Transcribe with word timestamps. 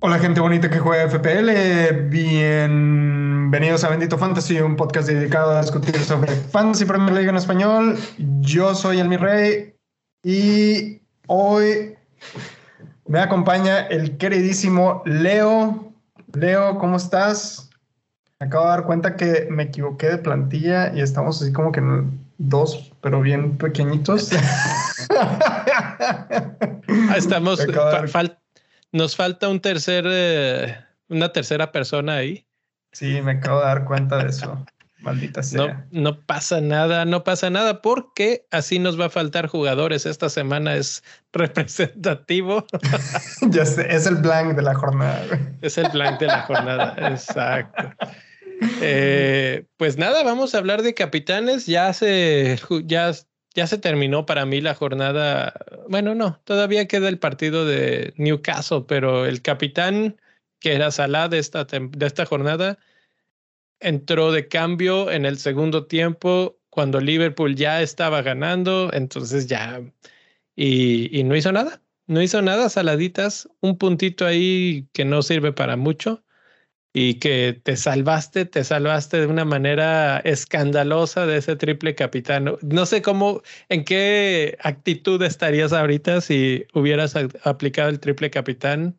Hola 0.00 0.18
gente 0.20 0.40
bonita 0.40 0.70
que 0.70 0.78
juega 0.78 1.08
FPL, 1.08 2.08
bienvenidos 2.08 3.82
a 3.82 3.88
Bendito 3.88 4.16
Fantasy, 4.16 4.60
un 4.60 4.76
podcast 4.76 5.08
dedicado 5.08 5.56
a 5.56 5.62
discutir 5.62 5.98
sobre 5.98 6.32
Fantasy 6.32 6.84
Premier 6.84 7.12
League 7.12 7.28
en 7.28 7.36
español. 7.36 7.98
Yo 8.40 8.74
soy 8.74 9.00
el 9.00 9.08
mi 9.08 9.16
rey 9.16 9.74
y 10.22 11.02
hoy 11.26 11.96
me 13.08 13.18
acompaña 13.18 13.80
el 13.86 14.16
queridísimo 14.16 15.02
Leo. 15.06 15.92
Leo, 16.32 16.78
¿cómo 16.78 16.96
estás? 16.98 17.65
Me 18.38 18.48
acabo 18.48 18.64
de 18.64 18.70
dar 18.70 18.84
cuenta 18.84 19.16
que 19.16 19.48
me 19.50 19.62
equivoqué 19.64 20.08
de 20.08 20.18
plantilla 20.18 20.94
y 20.94 21.00
estamos 21.00 21.40
así 21.40 21.52
como 21.52 21.72
que 21.72 21.80
en 21.80 22.20
dos, 22.36 22.92
pero 23.00 23.20
bien 23.20 23.56
pequeñitos. 23.56 24.30
Ah, 27.08 27.16
estamos, 27.16 27.60
nos 28.92 29.16
falta 29.16 29.48
un 29.48 29.60
tercer, 29.60 30.04
eh, 30.06 30.76
una 31.08 31.32
tercera 31.32 31.72
persona 31.72 32.16
ahí. 32.16 32.46
Sí, 32.92 33.20
me 33.22 33.32
acabo 33.32 33.60
de 33.60 33.66
dar 33.66 33.84
cuenta 33.84 34.18
de 34.18 34.30
eso. 34.30 34.64
Maldita 35.00 35.42
sea. 35.42 35.86
No, 35.90 36.02
no 36.02 36.20
pasa 36.20 36.60
nada, 36.60 37.04
no 37.04 37.22
pasa 37.22 37.50
nada, 37.50 37.82
porque 37.82 38.46
así 38.50 38.78
nos 38.78 38.98
va 38.98 39.06
a 39.06 39.10
faltar 39.10 39.46
jugadores. 39.46 40.06
Esta 40.06 40.28
semana 40.28 40.74
es 40.74 41.04
representativo. 41.32 42.64
ya 43.50 43.66
sé, 43.66 43.94
es 43.94 44.06
el 44.06 44.16
blank 44.16 44.54
de 44.54 44.62
la 44.62 44.74
jornada. 44.74 45.22
Es 45.60 45.78
el 45.78 45.88
blank 45.90 46.18
de 46.20 46.26
la 46.26 46.42
jornada, 46.42 46.96
exacto. 47.08 47.92
Eh, 48.80 49.66
pues 49.76 49.98
nada, 49.98 50.22
vamos 50.22 50.54
a 50.54 50.58
hablar 50.58 50.82
de 50.82 50.94
capitanes. 50.94 51.66
Ya 51.66 51.92
se, 51.92 52.58
ya, 52.84 53.12
ya 53.54 53.66
se 53.66 53.78
terminó 53.78 54.26
para 54.26 54.46
mí 54.46 54.60
la 54.60 54.74
jornada. 54.74 55.54
Bueno, 55.88 56.14
no, 56.14 56.40
todavía 56.44 56.86
queda 56.86 57.08
el 57.08 57.18
partido 57.18 57.64
de 57.64 58.14
Newcastle, 58.16 58.84
pero 58.86 59.26
el 59.26 59.42
capitán 59.42 60.16
que 60.60 60.74
era 60.74 60.90
Salah 60.90 61.28
de 61.28 61.38
esta, 61.38 61.64
de 61.64 62.06
esta 62.06 62.26
jornada 62.26 62.78
entró 63.80 64.32
de 64.32 64.48
cambio 64.48 65.10
en 65.10 65.26
el 65.26 65.38
segundo 65.38 65.86
tiempo 65.86 66.58
cuando 66.70 67.00
Liverpool 67.00 67.56
ya 67.56 67.82
estaba 67.82 68.22
ganando, 68.22 68.90
entonces 68.92 69.46
ya, 69.46 69.80
y, 70.54 71.18
y, 71.18 71.24
no 71.24 71.36
hizo 71.36 71.52
nada, 71.52 71.82
no 72.06 72.22
hizo 72.22 72.42
nada, 72.42 72.68
saladitas, 72.68 73.48
un 73.60 73.78
puntito 73.78 74.26
ahí 74.26 74.86
que 74.92 75.04
no 75.04 75.22
sirve 75.22 75.52
para 75.52 75.76
mucho 75.76 76.22
y 76.98 77.16
que 77.16 77.60
te 77.62 77.76
salvaste, 77.76 78.46
te 78.46 78.64
salvaste 78.64 79.20
de 79.20 79.26
una 79.26 79.44
manera 79.44 80.18
escandalosa 80.20 81.26
de 81.26 81.36
ese 81.36 81.54
triple 81.54 81.94
capitán. 81.94 82.56
No 82.62 82.86
sé 82.86 83.02
cómo, 83.02 83.42
en 83.68 83.84
qué 83.84 84.56
actitud 84.62 85.20
estarías 85.20 85.74
ahorita 85.74 86.22
si 86.22 86.64
hubieras 86.72 87.14
aplicado 87.44 87.90
el 87.90 88.00
triple 88.00 88.30
capitán 88.30 88.96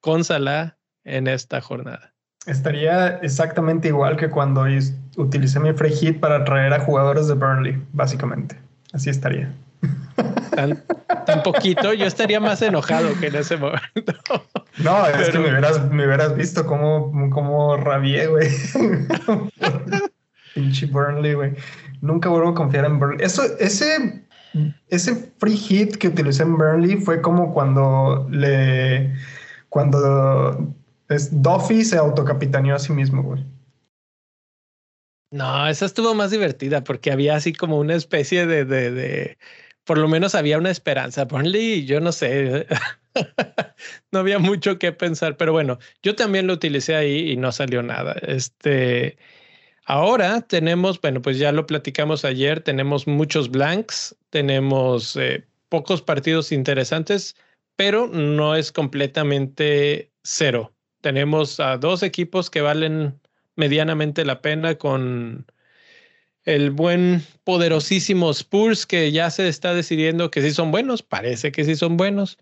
con 0.00 0.22
Salah 0.22 0.78
en 1.02 1.26
esta 1.26 1.60
jornada. 1.60 2.14
Estaría 2.46 3.16
exactamente 3.16 3.88
igual 3.88 4.16
que 4.16 4.30
cuando 4.30 4.66
utilicé 5.16 5.58
mi 5.58 5.72
free 5.72 5.90
hit 5.90 6.20
para 6.20 6.44
traer 6.44 6.72
a 6.72 6.78
jugadores 6.78 7.26
de 7.26 7.34
Burnley, 7.34 7.82
básicamente. 7.92 8.54
Así 8.92 9.10
estaría. 9.10 9.52
Tan, 11.26 11.42
poquito, 11.42 11.92
yo 11.92 12.06
estaría 12.06 12.40
más 12.40 12.60
enojado 12.62 13.08
que 13.18 13.28
en 13.28 13.36
ese 13.36 13.56
momento. 13.56 14.14
No, 14.78 15.06
es 15.06 15.30
que 15.30 15.38
me 15.38 15.50
hubieras, 15.50 15.90
me 15.90 16.06
hubieras 16.06 16.36
visto 16.36 16.66
cómo, 16.66 17.12
cómo 17.30 17.76
rabié, 17.76 18.26
güey. 18.26 18.48
Pinche 20.54 20.86
Burnley, 20.86 21.34
güey. 21.34 21.52
Nunca 22.00 22.28
vuelvo 22.28 22.48
a 22.50 22.54
confiar 22.54 22.84
en 22.84 22.98
Burnley. 22.98 23.24
Eso, 23.24 23.42
ese, 23.58 24.24
ese 24.88 25.32
free 25.38 25.56
hit 25.56 25.96
que 25.96 26.08
utilicé 26.08 26.42
en 26.42 26.56
Burnley 26.56 26.96
fue 26.96 27.20
como 27.20 27.52
cuando 27.52 28.26
le. 28.30 29.14
Cuando 29.68 30.74
es, 31.08 31.42
Duffy 31.42 31.84
se 31.84 31.96
autocapitaneó 31.96 32.74
a 32.74 32.78
sí 32.78 32.92
mismo, 32.92 33.22
güey. 33.22 33.44
No, 35.32 35.68
esa 35.68 35.86
estuvo 35.86 36.12
más 36.14 36.32
divertida 36.32 36.82
porque 36.82 37.12
había 37.12 37.36
así 37.36 37.52
como 37.52 37.78
una 37.78 37.94
especie 37.94 38.46
de, 38.46 38.64
de, 38.64 38.90
de 38.90 39.38
por 39.90 39.98
lo 39.98 40.06
menos 40.06 40.36
había 40.36 40.56
una 40.56 40.70
esperanza. 40.70 41.24
Burnley, 41.24 41.84
yo 41.84 41.98
no 41.98 42.12
sé, 42.12 42.64
no 44.12 44.20
había 44.20 44.38
mucho 44.38 44.78
que 44.78 44.92
pensar, 44.92 45.36
pero 45.36 45.50
bueno, 45.50 45.80
yo 46.00 46.14
también 46.14 46.46
lo 46.46 46.52
utilicé 46.52 46.94
ahí 46.94 47.32
y 47.32 47.36
no 47.36 47.50
salió 47.50 47.82
nada. 47.82 48.12
Este, 48.22 49.18
ahora 49.86 50.42
tenemos, 50.42 51.00
bueno, 51.00 51.20
pues 51.20 51.38
ya 51.38 51.50
lo 51.50 51.66
platicamos 51.66 52.24
ayer, 52.24 52.60
tenemos 52.60 53.08
muchos 53.08 53.50
blanks, 53.50 54.14
tenemos 54.30 55.16
eh, 55.16 55.44
pocos 55.68 56.02
partidos 56.02 56.52
interesantes, 56.52 57.34
pero 57.74 58.06
no 58.06 58.54
es 58.54 58.70
completamente 58.70 60.12
cero 60.22 60.72
tenemos 61.00 61.58
a 61.58 61.78
dos 61.78 62.04
equipos 62.04 62.48
que 62.48 62.60
valen 62.60 63.20
medianamente 63.56 64.24
la 64.24 64.40
pena 64.40 64.76
con 64.76 65.50
el 66.44 66.70
buen 66.70 67.22
poderosísimo 67.44 68.30
Spurs 68.30 68.86
que 68.86 69.12
ya 69.12 69.30
se 69.30 69.48
está 69.48 69.74
decidiendo 69.74 70.30
que 70.30 70.42
sí 70.42 70.52
son 70.52 70.70
buenos, 70.70 71.02
parece 71.02 71.52
que 71.52 71.64
sí 71.64 71.76
son 71.76 71.96
buenos. 71.96 72.38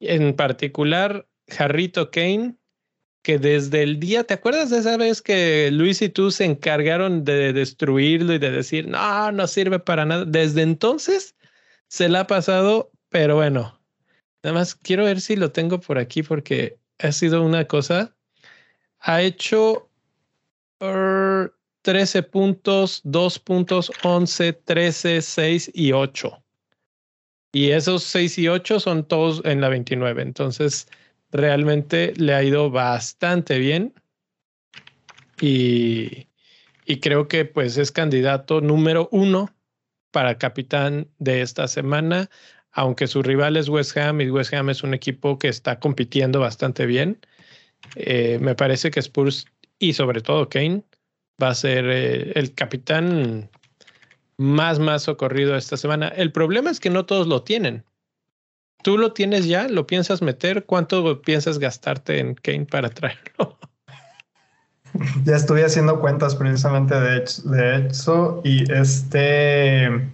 En 0.00 0.34
particular, 0.34 1.26
Jarrito 1.48 2.10
Kane, 2.10 2.56
que 3.22 3.38
desde 3.38 3.82
el 3.82 4.00
día, 4.00 4.24
¿te 4.24 4.34
acuerdas 4.34 4.70
de 4.70 4.78
esa 4.78 4.96
vez 4.96 5.20
que 5.20 5.70
Luis 5.72 6.00
y 6.00 6.08
tú 6.08 6.30
se 6.30 6.44
encargaron 6.44 7.24
de 7.24 7.52
destruirlo 7.52 8.32
y 8.34 8.38
de 8.38 8.50
decir, 8.50 8.88
no, 8.88 9.30
no 9.32 9.46
sirve 9.46 9.78
para 9.78 10.06
nada? 10.06 10.24
Desde 10.24 10.62
entonces 10.62 11.34
se 11.88 12.08
la 12.08 12.20
ha 12.20 12.26
pasado, 12.26 12.90
pero 13.08 13.36
bueno, 13.36 13.78
nada 14.42 14.54
más 14.54 14.74
quiero 14.74 15.04
ver 15.04 15.20
si 15.20 15.36
lo 15.36 15.52
tengo 15.52 15.80
por 15.80 15.98
aquí 15.98 16.22
porque 16.22 16.78
ha 16.98 17.12
sido 17.12 17.42
una 17.42 17.66
cosa. 17.66 18.14
Ha 19.00 19.22
hecho 19.22 19.90
13 21.82 22.22
puntos, 22.24 23.00
2 23.04 23.38
puntos, 23.38 23.90
11, 24.02 24.52
13, 24.52 25.22
6 25.22 25.70
y 25.74 25.92
8. 25.92 26.42
Y 27.52 27.70
esos 27.70 28.04
6 28.04 28.38
y 28.38 28.48
8 28.48 28.80
son 28.80 29.06
todos 29.06 29.42
en 29.44 29.60
la 29.60 29.68
29. 29.68 30.22
Entonces, 30.22 30.88
realmente 31.32 32.12
le 32.16 32.34
ha 32.34 32.42
ido 32.42 32.70
bastante 32.70 33.58
bien. 33.58 33.94
Y, 35.40 36.28
y 36.84 37.00
creo 37.00 37.28
que 37.28 37.44
pues 37.44 37.78
es 37.78 37.90
candidato 37.90 38.60
número 38.60 39.08
uno 39.10 39.50
para 40.10 40.38
capitán 40.38 41.08
de 41.18 41.40
esta 41.40 41.66
semana 41.66 42.28
aunque 42.72 43.06
su 43.06 43.22
rival 43.22 43.56
es 43.56 43.68
West 43.68 43.96
Ham 43.96 44.20
y 44.20 44.30
West 44.30 44.54
Ham 44.54 44.70
es 44.70 44.82
un 44.82 44.94
equipo 44.94 45.38
que 45.38 45.48
está 45.48 45.80
compitiendo 45.80 46.40
bastante 46.40 46.86
bien, 46.86 47.18
eh, 47.96 48.38
me 48.40 48.54
parece 48.54 48.90
que 48.90 49.00
Spurs 49.00 49.46
y 49.78 49.94
sobre 49.94 50.20
todo 50.20 50.48
Kane 50.48 50.82
va 51.40 51.48
a 51.48 51.54
ser 51.54 51.86
eh, 51.88 52.32
el 52.34 52.54
capitán 52.54 53.50
más, 54.38 54.78
más 54.78 55.02
socorrido 55.02 55.56
esta 55.56 55.76
semana. 55.76 56.08
El 56.08 56.32
problema 56.32 56.70
es 56.70 56.80
que 56.80 56.90
no 56.90 57.06
todos 57.06 57.26
lo 57.26 57.42
tienen. 57.42 57.84
¿Tú 58.82 58.96
lo 58.96 59.12
tienes 59.12 59.46
ya? 59.46 59.68
¿Lo 59.68 59.86
piensas 59.86 60.22
meter? 60.22 60.64
¿Cuánto 60.64 61.20
piensas 61.22 61.58
gastarte 61.58 62.18
en 62.18 62.34
Kane 62.34 62.66
para 62.66 62.90
traerlo? 62.90 63.58
Ya 65.24 65.36
estuve 65.36 65.64
haciendo 65.64 66.00
cuentas 66.00 66.34
precisamente 66.34 66.96
de, 67.00 67.20
de 67.44 67.86
eso 67.86 68.40
y 68.42 68.68
este 68.72 70.10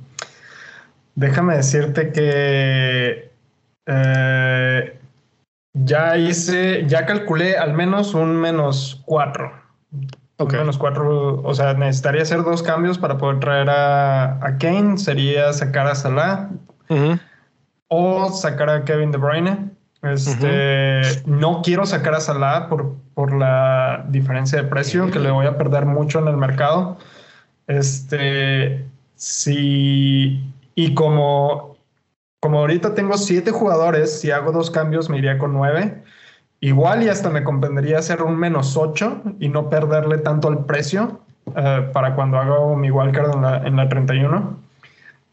Déjame 1.16 1.56
decirte 1.56 2.12
que 2.12 3.31
eh, 3.86 4.98
ya 5.72 6.16
hice, 6.19 6.84
ya 6.86 7.06
calculé 7.06 7.56
al 7.56 7.72
menos 7.72 8.12
un 8.12 8.36
menos 8.36 9.03
cuatro. 10.36 10.58
menos 10.60 10.78
cuatro, 10.78 11.42
o 11.42 11.54
sea, 11.54 11.74
necesitaría 11.74 12.22
hacer 12.22 12.42
dos 12.42 12.62
cambios 12.62 12.98
para 12.98 13.18
poder 13.18 13.41
traer 13.41 13.68
a, 13.71 14.56
Kane. 14.59 14.98
Sería 14.98 15.53
sacar 15.53 15.86
a 15.86 15.94
Salah 15.94 16.50
o 17.88 18.30
sacar 18.30 18.71
a 18.71 18.84
Kevin 18.84 19.12
De 19.12 19.18
Bruyne. 19.18 19.71
Este, 20.03 21.00
No 21.27 21.62
quiero 21.62 21.86
sacar 21.86 22.15
a 22.15 22.21
Salah 22.21 22.68
por, 22.68 22.94
por 23.15 23.33
la 23.33 24.04
diferencia 24.09 24.62
de 24.62 24.68
precio, 24.68 25.10
que 25.10 25.18
le 25.18 25.30
voy 25.30 25.47
a 25.47 25.56
perder 25.56 25.86
mucho 25.86 26.18
en 26.18 26.28
el 26.28 26.36
mercado. 26.36 26.98
Este, 27.66 28.86
si 29.16 30.53
y 30.74 30.94
como, 30.94 31.77
como 32.41 32.59
ahorita 32.60 32.94
tengo 32.94 33.16
siete 33.16 33.50
jugadores, 33.50 34.21
si 34.21 34.30
hago 34.30 34.53
dos 34.53 34.71
cambios 34.71 35.09
me 35.09 35.18
iría 35.18 35.39
con 35.39 35.53
nueve. 35.54 36.03
Igual 36.60 37.03
y 37.03 37.08
hasta 37.08 37.30
me 37.30 37.44
convendría 37.44 37.98
hacer 37.98 38.22
un 38.22 38.36
menos 38.36 38.76
ocho 38.76 39.22
y 39.38 39.48
no 39.48 39.68
perderle 39.68 40.18
tanto 40.18 40.48
el 40.48 40.58
precio 40.58 41.20
eh, 41.54 41.91
para 41.92 42.14
cuando 42.14 42.38
hago 42.38 42.76
mi 42.76 42.91
wildcard 42.91 43.34
en 43.34 43.42
la, 43.42 43.56
en 43.58 43.76
la 43.76 43.88
31. 43.88 44.58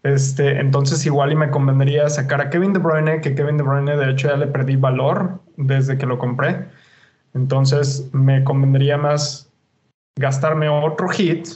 Este, 0.03 0.59
entonces 0.59 1.05
igual 1.05 1.31
y 1.31 1.35
me 1.35 1.49
convendría 1.49 2.09
sacar 2.09 2.41
a 2.41 2.49
Kevin 2.49 2.73
De 2.73 2.79
Bruyne, 2.79 3.21
que 3.21 3.35
Kevin 3.35 3.55
De 3.55 3.63
Bruyne 3.63 3.95
de 3.95 4.11
hecho 4.11 4.27
ya 4.27 4.35
le 4.35 4.47
perdí 4.47 4.75
valor 4.75 5.39
desde 5.55 5.97
que 5.97 6.05
lo 6.05 6.19
compré. 6.19 6.65
Entonces 7.33 8.09
me 8.13 8.43
convendría 8.43 8.97
más 8.97 9.49
gastarme 10.19 10.67
otro 10.69 11.07
hit 11.07 11.47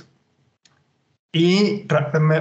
y 1.33 1.85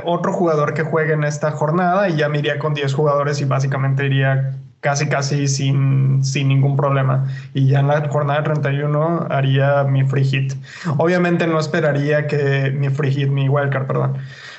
otro 0.04 0.32
jugador 0.32 0.74
que 0.74 0.84
juegue 0.84 1.12
en 1.12 1.24
esta 1.24 1.50
jornada 1.50 2.08
y 2.08 2.16
ya 2.16 2.28
me 2.28 2.38
iría 2.38 2.58
con 2.58 2.72
10 2.72 2.94
jugadores 2.94 3.40
y 3.40 3.44
básicamente 3.44 4.06
iría 4.06 4.58
casi 4.80 5.08
casi 5.08 5.48
sin, 5.48 6.24
sin 6.24 6.48
ningún 6.48 6.76
problema. 6.76 7.26
Y 7.54 7.68
ya 7.68 7.80
en 7.80 7.88
la 7.88 8.08
jornada 8.08 8.42
31 8.42 9.26
haría 9.30 9.84
mi 9.84 10.04
free 10.04 10.24
hit. 10.24 10.52
Obviamente 10.98 11.46
no 11.46 11.58
esperaría 11.58 12.26
que 12.26 12.70
mi 12.70 12.88
free 12.88 13.12
hit, 13.12 13.28
mi 13.28 13.48
wildcard, 13.48 13.86
perdón. 13.86 14.18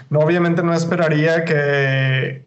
No, 0.09 0.19
obviamente 0.19 0.63
no 0.63 0.73
esperaría 0.73 1.45
que, 1.45 2.45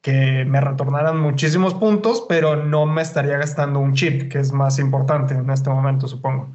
que 0.00 0.44
me 0.44 0.60
retornaran 0.60 1.18
muchísimos 1.20 1.74
puntos, 1.74 2.24
pero 2.28 2.56
no 2.56 2.86
me 2.86 3.02
estaría 3.02 3.38
gastando 3.38 3.80
un 3.80 3.94
chip, 3.94 4.30
que 4.30 4.38
es 4.38 4.52
más 4.52 4.78
importante 4.78 5.34
en 5.34 5.50
este 5.50 5.70
momento, 5.70 6.08
supongo. 6.08 6.52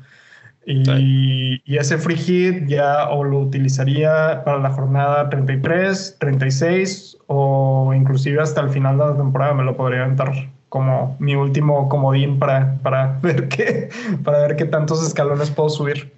Y, 0.68 1.62
y, 1.64 1.78
ese 1.78 2.00
free 2.00 2.16
hit 2.16 2.66
ya 2.66 3.10
o 3.10 3.24
lo 3.24 3.40
utilizaría 3.40 4.44
para 4.44 4.58
la 4.58 4.72
jornada 4.72 5.30
33, 5.30 6.18
36 6.20 7.18
o 7.28 7.94
inclusive 7.96 8.42
hasta 8.42 8.62
el 8.62 8.72
final 8.72 8.98
de 8.98 9.06
la 9.06 9.16
temporada 9.16 9.54
me 9.54 9.64
lo 9.64 9.78
podría 9.78 10.04
aventar 10.04 10.34
como 10.76 11.16
mi 11.20 11.36
último 11.36 11.88
comodín 11.88 12.38
para, 12.38 12.78
para, 12.84 13.18
ver 13.24 13.48
qué, 13.48 13.88
para 14.26 14.40
ver 14.40 14.58
qué 14.58 14.66
tantos 14.66 15.02
escalones 15.08 15.50
puedo 15.50 15.70
subir. 15.70 16.12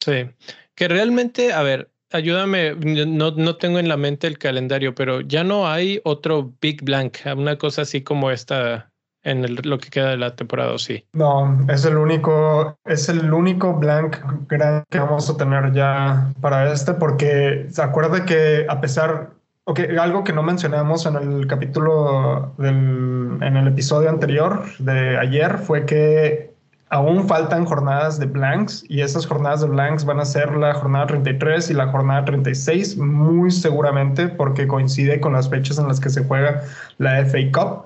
Sí, 0.00 0.30
que 0.76 0.86
realmente, 0.86 1.52
a 1.52 1.64
ver, 1.64 1.90
ayúdame, 2.12 2.76
no, 2.76 3.32
no 3.32 3.56
tengo 3.56 3.80
en 3.80 3.88
la 3.88 3.96
mente 3.96 4.28
el 4.28 4.38
calendario, 4.38 4.94
pero 4.94 5.22
ya 5.22 5.42
no 5.42 5.66
hay 5.66 6.00
otro 6.04 6.52
Big 6.60 6.84
Blank, 6.84 7.16
una 7.36 7.58
cosa 7.58 7.82
así 7.82 8.02
como 8.02 8.30
esta 8.30 8.92
en 9.24 9.44
lo 9.68 9.78
que 9.78 9.90
queda 9.90 10.10
de 10.10 10.16
la 10.16 10.36
temporada, 10.36 10.78
sí. 10.78 11.04
No, 11.14 11.66
es 11.68 11.84
el 11.84 11.96
único, 11.96 12.78
es 12.84 13.08
el 13.08 13.32
único 13.32 13.74
blank 13.74 14.18
grande 14.46 14.84
que 14.88 15.00
vamos 15.00 15.28
a 15.28 15.36
tener 15.36 15.72
ya 15.72 16.32
para 16.40 16.72
este, 16.72 16.94
porque 16.94 17.66
se 17.70 17.82
acuerda 17.82 18.24
que 18.24 18.66
a 18.68 18.80
pesar, 18.80 19.30
Ok, 19.70 19.80
algo 20.00 20.24
que 20.24 20.32
no 20.32 20.42
mencionamos 20.42 21.04
en 21.04 21.16
el 21.16 21.46
capítulo 21.46 22.54
del, 22.56 23.36
en 23.42 23.54
el 23.54 23.68
episodio 23.68 24.08
anterior 24.08 24.62
de 24.78 25.18
ayer 25.18 25.58
fue 25.58 25.84
que 25.84 26.54
aún 26.88 27.28
faltan 27.28 27.66
jornadas 27.66 28.18
de 28.18 28.24
blanks 28.24 28.86
y 28.88 29.02
esas 29.02 29.26
jornadas 29.26 29.60
de 29.60 29.66
blanks 29.66 30.06
van 30.06 30.20
a 30.20 30.24
ser 30.24 30.56
la 30.56 30.72
jornada 30.72 31.08
33 31.08 31.68
y 31.68 31.74
la 31.74 31.88
jornada 31.88 32.24
36 32.24 32.96
muy 32.96 33.50
seguramente 33.50 34.28
porque 34.28 34.66
coincide 34.66 35.20
con 35.20 35.34
las 35.34 35.50
fechas 35.50 35.78
en 35.78 35.86
las 35.86 36.00
que 36.00 36.08
se 36.08 36.24
juega 36.24 36.62
la 36.96 37.22
FA 37.26 37.38
Cup. 37.52 37.84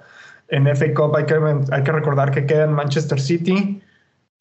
En 0.51 0.69
FA 0.77 0.95
Cup 0.95 1.17
hay 1.17 1.27
que, 1.27 1.35
hay 1.73 1.83
que 1.83 1.91
recordar 1.91 2.31
que 2.31 2.47
quedan 2.47 2.75
Manchester 2.75 3.21
City, 3.21 3.83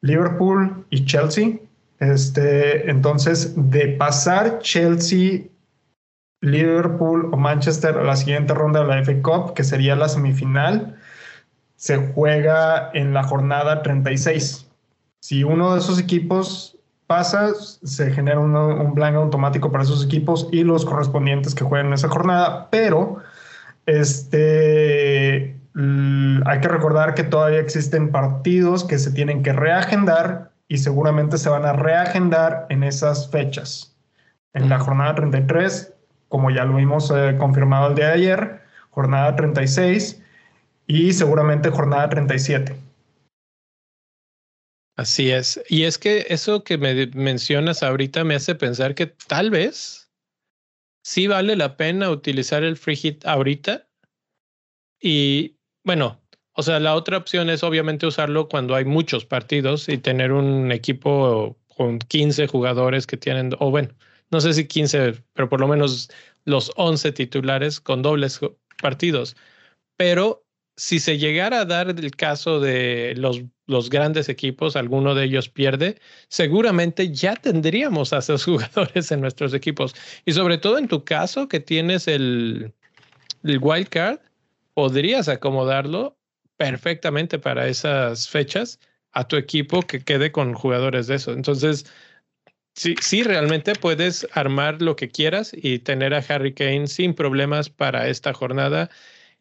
Liverpool 0.00 0.86
y 0.90 1.04
Chelsea. 1.06 1.58
Este, 1.98 2.88
entonces, 2.88 3.52
de 3.56 3.88
pasar 3.88 4.60
Chelsea 4.60 5.42
Liverpool 6.42 7.30
o 7.32 7.36
Manchester 7.36 7.96
a 7.96 8.02
la 8.02 8.16
siguiente 8.16 8.52
ronda 8.52 8.80
de 8.80 8.86
la 8.86 9.02
FA 9.02 9.22
Cup, 9.22 9.54
que 9.54 9.64
sería 9.64 9.96
la 9.96 10.08
semifinal, 10.08 10.98
se 11.76 11.96
juega 11.96 12.90
en 12.92 13.14
la 13.14 13.22
jornada 13.22 13.82
36. 13.82 14.68
Si 15.20 15.44
uno 15.44 15.72
de 15.72 15.80
esos 15.80 15.98
equipos 15.98 16.76
pasa, 17.06 17.54
se 17.54 18.10
genera 18.12 18.40
un, 18.40 18.54
un 18.56 18.94
blank 18.94 19.14
automático 19.16 19.70
para 19.70 19.84
esos 19.84 20.04
equipos 20.04 20.48
y 20.52 20.64
los 20.64 20.84
correspondientes 20.84 21.54
que 21.54 21.64
juegan 21.64 21.86
en 21.88 21.92
esa 21.94 22.08
jornada, 22.08 22.68
pero 22.70 23.18
este, 23.86 25.56
hay 25.74 26.60
que 26.60 26.68
recordar 26.68 27.14
que 27.14 27.22
todavía 27.22 27.60
existen 27.60 28.10
partidos 28.10 28.84
que 28.84 28.98
se 28.98 29.12
tienen 29.12 29.42
que 29.42 29.52
reagendar 29.52 30.50
y 30.68 30.78
seguramente 30.78 31.38
se 31.38 31.50
van 31.50 31.66
a 31.66 31.72
reagendar 31.72 32.66
en 32.68 32.82
esas 32.82 33.30
fechas. 33.30 33.96
En 34.54 34.68
la 34.68 34.78
jornada 34.78 35.14
33 35.14 35.94
como 36.32 36.50
ya 36.50 36.64
lo 36.64 36.76
vimos 36.76 37.12
eh, 37.14 37.36
confirmado 37.38 37.90
el 37.90 37.94
día 37.94 38.06
de 38.06 38.12
ayer, 38.14 38.62
jornada 38.88 39.36
36 39.36 40.22
y 40.86 41.12
seguramente 41.12 41.68
jornada 41.68 42.08
37. 42.08 42.74
Así 44.96 45.30
es. 45.30 45.62
Y 45.68 45.82
es 45.82 45.98
que 45.98 46.24
eso 46.30 46.64
que 46.64 46.78
me 46.78 47.08
mencionas 47.08 47.82
ahorita 47.82 48.24
me 48.24 48.34
hace 48.34 48.54
pensar 48.54 48.94
que 48.94 49.08
tal 49.08 49.50
vez 49.50 50.10
sí 51.04 51.26
vale 51.26 51.54
la 51.54 51.76
pena 51.76 52.08
utilizar 52.08 52.64
el 52.64 52.78
free 52.78 52.96
hit 52.96 53.26
ahorita. 53.26 53.86
Y 55.02 55.58
bueno, 55.84 56.18
o 56.54 56.62
sea, 56.62 56.80
la 56.80 56.94
otra 56.94 57.18
opción 57.18 57.50
es 57.50 57.62
obviamente 57.62 58.06
usarlo 58.06 58.48
cuando 58.48 58.74
hay 58.74 58.86
muchos 58.86 59.26
partidos 59.26 59.86
y 59.86 59.98
tener 59.98 60.32
un 60.32 60.72
equipo 60.72 61.58
con 61.76 61.98
15 61.98 62.46
jugadores 62.46 63.06
que 63.06 63.18
tienen, 63.18 63.54
o 63.58 63.70
bueno, 63.70 63.90
no 64.32 64.40
sé 64.40 64.54
si 64.54 64.66
15, 64.66 65.22
pero 65.34 65.48
por 65.48 65.60
lo 65.60 65.68
menos 65.68 66.10
los 66.44 66.72
11 66.76 67.12
titulares 67.12 67.80
con 67.80 68.02
dobles 68.02 68.40
partidos. 68.80 69.36
Pero 69.96 70.44
si 70.76 70.98
se 70.98 71.18
llegara 71.18 71.60
a 71.60 71.64
dar 71.66 71.90
el 71.90 72.10
caso 72.12 72.58
de 72.58 73.14
los, 73.16 73.42
los 73.66 73.90
grandes 73.90 74.30
equipos, 74.30 74.74
alguno 74.74 75.14
de 75.14 75.24
ellos 75.24 75.50
pierde, 75.50 76.00
seguramente 76.28 77.12
ya 77.12 77.36
tendríamos 77.36 78.12
a 78.12 78.18
esos 78.18 78.44
jugadores 78.46 79.12
en 79.12 79.20
nuestros 79.20 79.52
equipos. 79.54 79.94
Y 80.24 80.32
sobre 80.32 80.58
todo 80.58 80.78
en 80.78 80.88
tu 80.88 81.04
caso, 81.04 81.46
que 81.46 81.60
tienes 81.60 82.08
el, 82.08 82.72
el 83.44 83.58
wild 83.60 83.88
card, 83.90 84.18
podrías 84.74 85.28
acomodarlo 85.28 86.16
perfectamente 86.56 87.38
para 87.38 87.68
esas 87.68 88.28
fechas 88.28 88.80
a 89.12 89.28
tu 89.28 89.36
equipo 89.36 89.82
que 89.82 90.00
quede 90.00 90.32
con 90.32 90.54
jugadores 90.54 91.06
de 91.06 91.16
eso. 91.16 91.32
Entonces, 91.32 91.84
Sí, 92.74 92.94
sí, 93.00 93.22
realmente 93.22 93.74
puedes 93.74 94.26
armar 94.32 94.80
lo 94.80 94.96
que 94.96 95.10
quieras 95.10 95.52
y 95.54 95.78
tener 95.78 96.14
a 96.14 96.24
Harry 96.26 96.54
Kane 96.54 96.86
sin 96.86 97.14
problemas 97.14 97.68
para 97.68 98.08
esta 98.08 98.32
jornada 98.32 98.88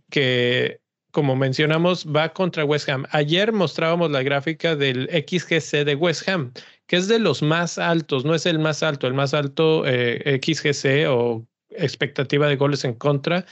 que, 0.10 0.82
como 1.12 1.36
mencionamos, 1.38 2.06
va 2.06 2.34
contra 2.34 2.66
West 2.66 2.90
Ham. 2.90 3.06
Ayer 3.12 3.54
mostrábamos 3.54 4.12
la 4.12 4.22
gráfica 4.24 4.76
del 4.76 5.10
XGC 5.10 5.86
de 5.86 5.96
West 5.96 6.28
Ham, 6.28 6.52
que 6.88 6.98
es 6.98 7.08
de 7.08 7.20
los 7.20 7.42
más 7.42 7.78
altos, 7.78 8.26
no 8.26 8.36
es 8.36 8.46
el 8.46 8.60
más 8.60 8.84
alto, 8.84 9.08
el 9.08 9.14
más 9.14 9.34
alto 9.34 9.84
eh, 9.86 10.40
XGC 10.44 11.08
o 11.10 11.46
expectativa 11.70 12.48
de 12.48 12.58
goles 12.58 12.84
en 12.84 12.94
contra 12.96 13.46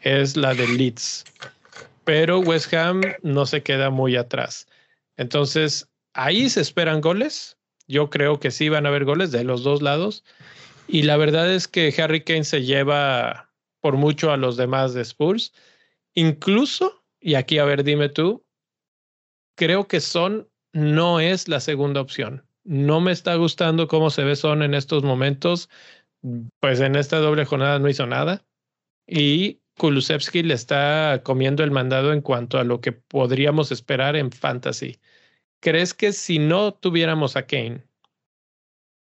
es 0.00 0.36
la 0.36 0.54
de 0.54 0.66
Leeds. 0.66 1.24
Pero 2.04 2.40
West 2.40 2.72
Ham 2.72 3.02
no 3.22 3.44
se 3.44 3.62
queda 3.62 3.90
muy 3.90 4.16
atrás. 4.16 4.66
Entonces, 5.18 5.88
ahí 6.14 6.48
se 6.48 6.62
esperan 6.62 7.02
goles 7.02 7.56
yo 7.86 8.10
creo 8.10 8.40
que 8.40 8.50
sí 8.50 8.68
van 8.68 8.86
a 8.86 8.88
haber 8.88 9.04
goles 9.04 9.30
de 9.32 9.44
los 9.44 9.62
dos 9.62 9.82
lados. 9.82 10.24
Y 10.88 11.02
la 11.02 11.16
verdad 11.16 11.52
es 11.52 11.68
que 11.68 11.94
Harry 11.98 12.22
Kane 12.22 12.44
se 12.44 12.62
lleva 12.62 13.52
por 13.80 13.96
mucho 13.96 14.32
a 14.32 14.36
los 14.36 14.56
demás 14.56 14.94
de 14.94 15.02
Spurs. 15.02 15.52
Incluso, 16.14 17.04
y 17.20 17.34
aquí 17.34 17.58
a 17.58 17.64
ver, 17.64 17.84
dime 17.84 18.08
tú, 18.08 18.44
creo 19.56 19.88
que 19.88 20.00
Son 20.00 20.48
no 20.72 21.20
es 21.20 21.48
la 21.48 21.60
segunda 21.60 22.00
opción. 22.00 22.46
No 22.64 23.00
me 23.00 23.12
está 23.12 23.34
gustando 23.36 23.88
cómo 23.88 24.10
se 24.10 24.24
ve 24.24 24.36
Son 24.36 24.62
en 24.62 24.74
estos 24.74 25.02
momentos. 25.02 25.68
Pues 26.60 26.80
en 26.80 26.96
esta 26.96 27.18
doble 27.18 27.44
jornada 27.44 27.78
no 27.78 27.88
hizo 27.88 28.06
nada. 28.06 28.44
Y 29.06 29.60
Kulusevski 29.78 30.42
le 30.42 30.54
está 30.54 31.20
comiendo 31.22 31.62
el 31.62 31.70
mandado 31.70 32.12
en 32.12 32.22
cuanto 32.22 32.58
a 32.58 32.64
lo 32.64 32.80
que 32.80 32.92
podríamos 32.92 33.70
esperar 33.72 34.16
en 34.16 34.32
Fantasy. 34.32 34.98
¿Crees 35.66 35.94
que 35.94 36.12
si 36.12 36.38
no 36.38 36.72
tuviéramos 36.74 37.34
a 37.34 37.42
Kane, 37.42 37.82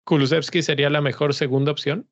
Kulusevski 0.04 0.60
sería 0.60 0.90
la 0.90 1.00
mejor 1.00 1.32
segunda 1.32 1.72
opción? 1.72 2.06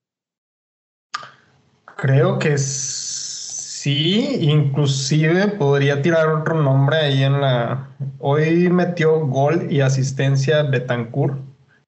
Creo 1.99 2.38
que 2.38 2.57
sí, 2.57 4.38
inclusive 4.40 5.49
podría 5.49 6.00
tirar 6.00 6.31
otro 6.31 6.62
nombre 6.62 6.97
ahí 6.97 7.25
en 7.25 7.43
la... 7.43 7.90
Hoy 8.21 8.71
metió 8.71 9.21
gol 9.26 9.71
y 9.71 9.83
asistencia 9.83 10.62
Betancourt, 10.62 11.38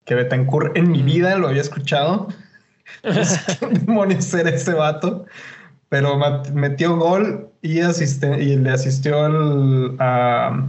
que 0.05 0.15
Betancourt 0.17 0.77
en 0.77 0.91
mi 0.91 1.03
mm. 1.03 1.07
vida 1.07 1.39
lo 1.39 1.49
había 1.49 1.63
escuchado. 1.63 2.29
demonios 3.87 4.35
era 4.35 4.51
ese 4.51 4.75
vato? 4.75 5.25
Pero 5.89 6.21
metió 6.53 6.95
gol 6.99 7.49
y, 7.63 7.79
y 7.81 8.57
le 8.57 8.71
asistió 8.71 9.25
al, 9.25 9.97
a 9.99 10.69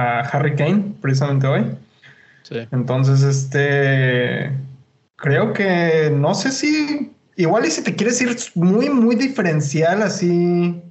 a 0.00 0.20
Harry 0.20 0.54
Kane 0.56 0.94
precisamente 1.00 1.46
hoy. 1.46 1.66
Entonces, 2.72 3.22
este, 3.22 4.50
creo 5.16 5.52
que, 5.52 6.10
no 6.12 6.34
sé 6.34 6.50
si, 6.50 7.12
igual 7.36 7.64
y 7.64 7.70
si 7.70 7.82
te 7.82 7.94
quieres 7.94 8.20
ir 8.20 8.36
muy, 8.56 8.90
muy 8.90 9.14
diferencial, 9.14 10.02
así, 10.02 10.82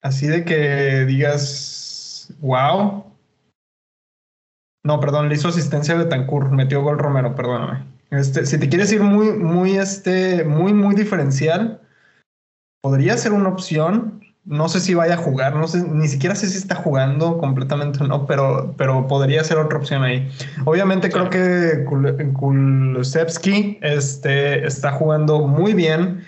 así 0.00 0.28
de 0.28 0.44
que 0.44 1.04
digas, 1.06 2.32
wow. 2.40 3.04
No, 4.84 5.00
perdón, 5.00 5.28
le 5.28 5.34
hizo 5.34 5.48
asistencia 5.48 5.94
a 5.94 5.98
Betancourt, 5.98 6.52
metió 6.52 6.82
gol 6.82 6.98
Romero, 6.98 7.34
perdóname. 7.34 7.84
Este, 8.10 8.46
si 8.46 8.58
te 8.58 8.68
quieres 8.68 8.92
ir 8.92 9.02
muy, 9.02 9.32
muy, 9.32 9.76
este, 9.76 10.44
muy, 10.44 10.72
muy 10.72 10.94
diferencial, 10.94 11.80
podría 12.80 13.16
ser 13.16 13.32
una 13.32 13.48
opción 13.48 14.22
No 14.48 14.70
sé 14.70 14.80
si 14.80 14.94
vaya 14.94 15.12
a 15.12 15.18
jugar, 15.18 15.56
no 15.56 15.68
sé, 15.68 15.82
ni 15.82 16.08
siquiera 16.08 16.34
sé 16.34 16.48
si 16.48 16.56
está 16.56 16.74
jugando 16.74 17.36
completamente 17.36 18.02
o 18.02 18.06
no, 18.06 18.24
pero, 18.24 18.74
pero 18.78 19.06
podría 19.06 19.44
ser 19.44 19.58
otra 19.58 19.76
opción 19.76 20.02
ahí. 20.02 20.26
Obviamente 20.64 21.10
creo 21.10 21.28
que 21.28 21.84
Kulusevski 22.32 23.78
este, 23.82 24.66
está 24.66 24.92
jugando 24.92 25.46
muy 25.46 25.74
bien. 25.74 26.24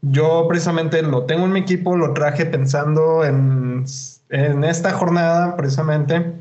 Yo 0.00 0.46
precisamente 0.48 1.02
lo 1.02 1.24
tengo 1.24 1.44
en 1.44 1.52
mi 1.52 1.60
equipo, 1.60 1.94
lo 1.94 2.14
traje 2.14 2.46
pensando 2.46 3.22
en, 3.22 3.84
en 4.30 4.64
esta 4.64 4.92
jornada 4.92 5.54
precisamente. 5.54 6.32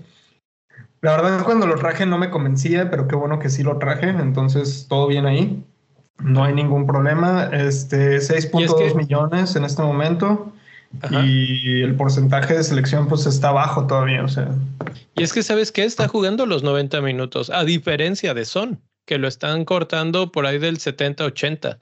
La 1.01 1.11
verdad 1.11 1.33
es 1.33 1.37
que 1.39 1.43
cuando 1.43 1.67
lo 1.67 1.75
traje 1.75 2.05
no 2.05 2.19
me 2.19 2.29
convencía, 2.29 2.89
pero 2.89 3.09
qué 3.09 3.17
bueno 3.17 3.37
que 3.39 3.49
sí 3.49 3.63
lo 3.63 3.79
traje, 3.79 4.07
entonces 4.07 4.85
todo 4.87 5.07
bien 5.07 5.25
ahí. 5.25 5.61
No 6.23 6.45
hay 6.45 6.53
ningún 6.53 6.87
problema. 6.87 7.49
Este, 7.51 8.17
6.2 8.17 8.95
millones 8.95 9.57
en 9.57 9.65
este 9.65 9.81
momento. 9.81 10.53
Y 11.09 11.81
el 11.81 11.95
porcentaje 11.95 12.55
de 12.55 12.63
selección 12.63 13.07
pues 13.07 13.25
está 13.25 13.51
bajo 13.51 13.87
todavía, 13.87 14.23
o 14.23 14.27
sea. 14.27 14.49
Y 15.15 15.23
es 15.23 15.33
que 15.33 15.43
sabes 15.43 15.71
que 15.71 15.83
está 15.83 16.07
jugando 16.07 16.45
los 16.45 16.63
90 16.63 17.01
minutos, 17.01 17.49
a 17.49 17.63
diferencia 17.63 18.33
de 18.33 18.45
Son, 18.45 18.81
que 19.05 19.17
lo 19.17 19.27
están 19.27 19.65
cortando 19.65 20.31
por 20.31 20.45
ahí 20.45 20.59
del 20.59 20.77
70-80. 20.77 21.79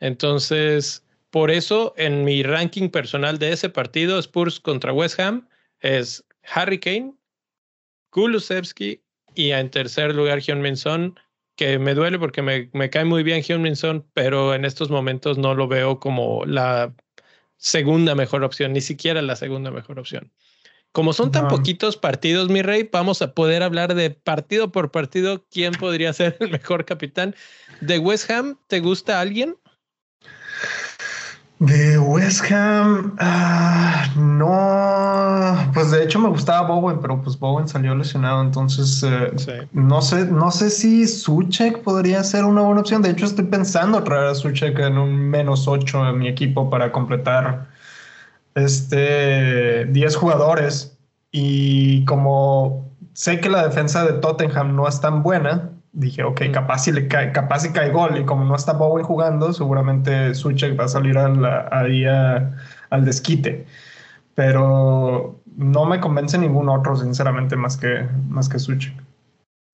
Entonces, 0.00 1.04
por 1.30 1.50
eso 1.50 1.94
en 1.96 2.24
mi 2.24 2.42
ranking 2.42 2.88
personal 2.88 3.38
de 3.38 3.52
ese 3.52 3.68
partido, 3.68 4.18
Spurs 4.18 4.60
contra 4.60 4.92
West 4.92 5.18
Ham, 5.18 5.48
es 5.80 6.24
Harry 6.54 6.78
Kane, 6.78 7.14
Kulusevski 8.10 9.02
y 9.34 9.50
en 9.50 9.70
tercer 9.70 10.14
lugar 10.14 10.40
Hyun 10.40 10.60
Min 10.60 10.76
Son, 10.76 11.18
que 11.56 11.78
me 11.78 11.94
duele 11.94 12.18
porque 12.18 12.42
me, 12.42 12.68
me 12.72 12.90
cae 12.90 13.04
muy 13.04 13.22
bien 13.22 13.42
Hyun 13.42 13.62
Min 13.62 13.76
Son, 13.76 14.06
pero 14.12 14.54
en 14.54 14.64
estos 14.64 14.90
momentos 14.90 15.38
no 15.38 15.54
lo 15.54 15.68
veo 15.68 15.98
como 15.98 16.44
la 16.44 16.94
segunda 17.62 18.16
mejor 18.16 18.42
opción, 18.42 18.72
ni 18.72 18.80
siquiera 18.80 19.22
la 19.22 19.36
segunda 19.36 19.70
mejor 19.70 20.00
opción. 20.00 20.32
Como 20.90 21.14
son 21.14 21.30
tan 21.30 21.48
poquitos 21.48 21.96
partidos, 21.96 22.50
mi 22.50 22.60
rey, 22.60 22.90
vamos 22.92 23.22
a 23.22 23.32
poder 23.32 23.62
hablar 23.62 23.94
de 23.94 24.10
partido 24.10 24.72
por 24.72 24.90
partido 24.90 25.46
quién 25.48 25.72
podría 25.72 26.12
ser 26.12 26.36
el 26.40 26.50
mejor 26.50 26.84
capitán. 26.84 27.34
¿De 27.80 27.98
West 27.98 28.30
Ham 28.30 28.58
te 28.66 28.80
gusta 28.80 29.20
alguien? 29.20 29.56
De 31.62 31.96
West 31.96 32.50
Ham, 32.50 33.14
ah, 33.20 34.12
no, 34.16 35.70
pues 35.72 35.92
de 35.92 36.02
hecho 36.02 36.18
me 36.18 36.28
gustaba 36.28 36.66
Bowen, 36.66 36.98
pero 37.00 37.22
pues 37.22 37.38
Bowen 37.38 37.68
salió 37.68 37.94
lesionado, 37.94 38.42
entonces 38.42 39.00
eh, 39.04 39.68
no 39.72 40.02
sé, 40.02 40.26
no 40.26 40.50
sé 40.50 40.70
si 40.70 41.06
Suchek 41.06 41.82
podría 41.84 42.24
ser 42.24 42.46
una 42.46 42.62
buena 42.62 42.80
opción. 42.80 43.00
De 43.00 43.10
hecho, 43.10 43.26
estoy 43.26 43.44
pensando 43.44 44.02
traer 44.02 44.26
a 44.26 44.34
Suchek 44.34 44.76
en 44.80 44.98
un 44.98 45.14
menos 45.14 45.68
8 45.68 46.08
en 46.08 46.18
mi 46.18 46.26
equipo 46.26 46.68
para 46.68 46.90
completar 46.90 47.68
este 48.56 49.84
10 49.84 50.16
jugadores. 50.16 50.98
Y 51.30 52.04
como 52.06 52.90
sé 53.12 53.38
que 53.38 53.48
la 53.48 53.68
defensa 53.68 54.04
de 54.04 54.14
Tottenham 54.14 54.74
no 54.74 54.88
es 54.88 55.00
tan 55.00 55.22
buena, 55.22 55.70
dije, 55.92 56.22
ok, 56.22 56.48
mm. 56.48 56.52
capaz 56.52 56.78
si 56.84 56.92
le 56.92 57.06
cae, 57.08 57.32
capaz 57.32 57.60
si 57.60 57.72
cae 57.72 57.90
gol 57.90 58.18
y 58.18 58.24
como 58.24 58.44
no 58.44 58.56
está 58.56 58.72
Bowen 58.72 59.04
jugando, 59.04 59.52
seguramente 59.52 60.34
Suchek 60.34 60.78
va 60.78 60.84
a 60.84 60.88
salir 60.88 61.16
ahí 61.18 62.04
al 62.04 63.04
desquite. 63.04 63.66
Pero 64.34 65.40
no 65.56 65.84
me 65.84 66.00
convence 66.00 66.38
ningún 66.38 66.68
otro, 66.68 66.96
sinceramente, 66.96 67.56
más 67.56 67.76
que, 67.76 68.06
más 68.28 68.48
que 68.48 68.58
Suchek. 68.58 68.94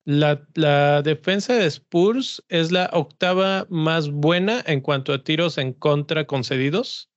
La, 0.05 0.41
la, 0.55 1.01
defensa 1.01 1.53
de 1.53 1.65
Spurs 1.67 2.43
es 2.49 2.71
la 2.71 2.89
octava 2.93 3.67
más 3.69 4.09
buena 4.09 4.63
en 4.65 4.81
cuanto 4.81 5.13
a 5.13 5.23
tiros 5.23 5.57
en 5.57 5.73
contra 5.73 6.25
concedidos. 6.25 7.09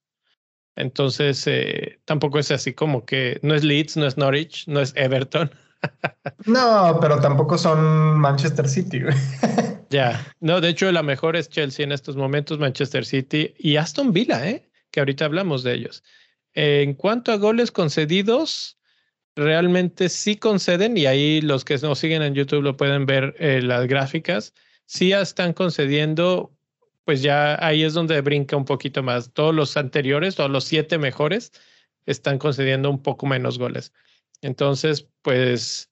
Entonces, 0.77 1.47
eh, 1.47 2.01
tampoco 2.05 2.39
es 2.39 2.51
así 2.51 2.73
como 2.75 3.05
que 3.05 3.39
no 3.43 3.55
es 3.55 3.65
Leeds, 3.65 3.97
no 3.97 4.07
es 4.07 4.17
Norwich, 4.17 4.67
no 4.69 4.81
es 4.81 4.93
Everton. 4.97 5.51
No, 6.47 6.99
pero 7.01 7.21
tampoco 7.21 7.59
son 7.59 8.19
Manchester 8.19 8.69
City. 8.69 9.01
ya, 9.91 10.25
no, 10.41 10.61
de 10.61 10.71
hecho 10.71 10.91
la 10.93 11.03
mejor 11.03 11.37
es 11.37 11.49
Chelsea 11.49 11.85
en 11.85 11.93
estos 11.93 12.17
momentos, 12.17 12.59
Manchester 12.59 13.05
City 13.05 13.55
y 13.59 13.77
Aston 13.77 14.13
Villa, 14.13 14.49
¿eh? 14.49 14.69
que 14.91 15.01
ahorita 15.01 15.25
hablamos 15.25 15.63
de 15.63 15.75
ellos. 15.75 16.03
En 16.55 16.95
cuanto 16.95 17.33
a 17.33 17.37
goles 17.37 17.71
concedidos, 17.71 18.79
realmente 19.35 20.09
sí 20.09 20.37
conceden 20.37 20.97
y 20.97 21.07
ahí 21.07 21.41
los 21.41 21.65
que 21.65 21.79
nos 21.79 21.99
siguen 21.99 22.23
en 22.23 22.35
YouTube 22.35 22.63
lo 22.63 22.77
pueden 22.77 23.07
ver 23.07 23.35
eh, 23.39 23.63
las 23.63 23.87
gráficas. 23.87 24.53
Sí 24.87 25.13
están 25.13 25.55
concediendo, 25.55 26.53
pues 27.05 27.23
ya 27.23 27.65
ahí 27.65 27.83
es 27.83 27.95
donde 27.95 28.21
brinca 28.21 28.57
un 28.57 28.67
poquito 28.67 29.03
más. 29.03 29.33
Todos 29.33 29.55
los 29.55 29.77
anteriores, 29.77 30.35
todos 30.35 30.51
los 30.51 30.65
siete 30.65 30.99
mejores, 30.99 31.53
están 32.05 32.39
concediendo 32.39 32.91
un 32.91 33.03
poco 33.03 33.27
menos 33.27 33.59
goles. 33.59 33.93
Entonces, 34.43 35.09
pues 35.23 35.91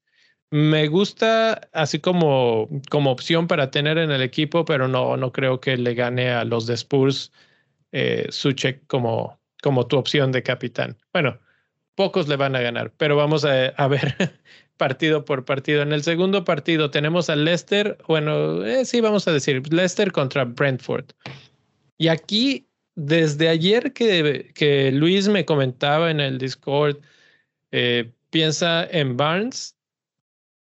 me 0.50 0.88
gusta 0.88 1.68
así 1.72 2.00
como, 2.00 2.68
como 2.90 3.12
opción 3.12 3.46
para 3.46 3.70
tener 3.70 3.98
en 3.98 4.10
el 4.10 4.22
equipo, 4.22 4.64
pero 4.64 4.88
no, 4.88 5.16
no 5.16 5.32
creo 5.32 5.60
que 5.60 5.76
le 5.76 5.94
gane 5.94 6.30
a 6.30 6.44
los 6.44 6.66
de 6.66 6.74
Spurs 6.74 7.32
eh, 7.92 8.28
como, 8.88 9.40
como 9.62 9.86
tu 9.86 9.96
opción 9.96 10.32
de 10.32 10.42
capitán. 10.42 10.98
Bueno, 11.12 11.38
pocos 11.94 12.28
le 12.28 12.36
van 12.36 12.56
a 12.56 12.60
ganar, 12.60 12.92
pero 12.96 13.16
vamos 13.16 13.44
a, 13.44 13.66
a 13.66 13.88
ver 13.88 14.14
partido 14.76 15.24
por 15.24 15.44
partido. 15.44 15.82
En 15.82 15.92
el 15.92 16.02
segundo 16.02 16.44
partido 16.44 16.90
tenemos 16.90 17.30
a 17.30 17.36
Leicester, 17.36 17.96
bueno, 18.08 18.64
eh, 18.64 18.84
sí, 18.84 19.00
vamos 19.00 19.28
a 19.28 19.32
decir, 19.32 19.72
Leicester 19.72 20.10
contra 20.10 20.44
Brentford. 20.44 21.06
Y 21.96 22.08
aquí, 22.08 22.66
desde 22.96 23.48
ayer 23.48 23.92
que, 23.92 24.50
que 24.54 24.90
Luis 24.90 25.28
me 25.28 25.44
comentaba 25.44 26.10
en 26.10 26.18
el 26.18 26.38
Discord, 26.38 26.96
eh, 27.70 28.10
piensa 28.30 28.84
en 28.84 29.16
Barnes, 29.16 29.76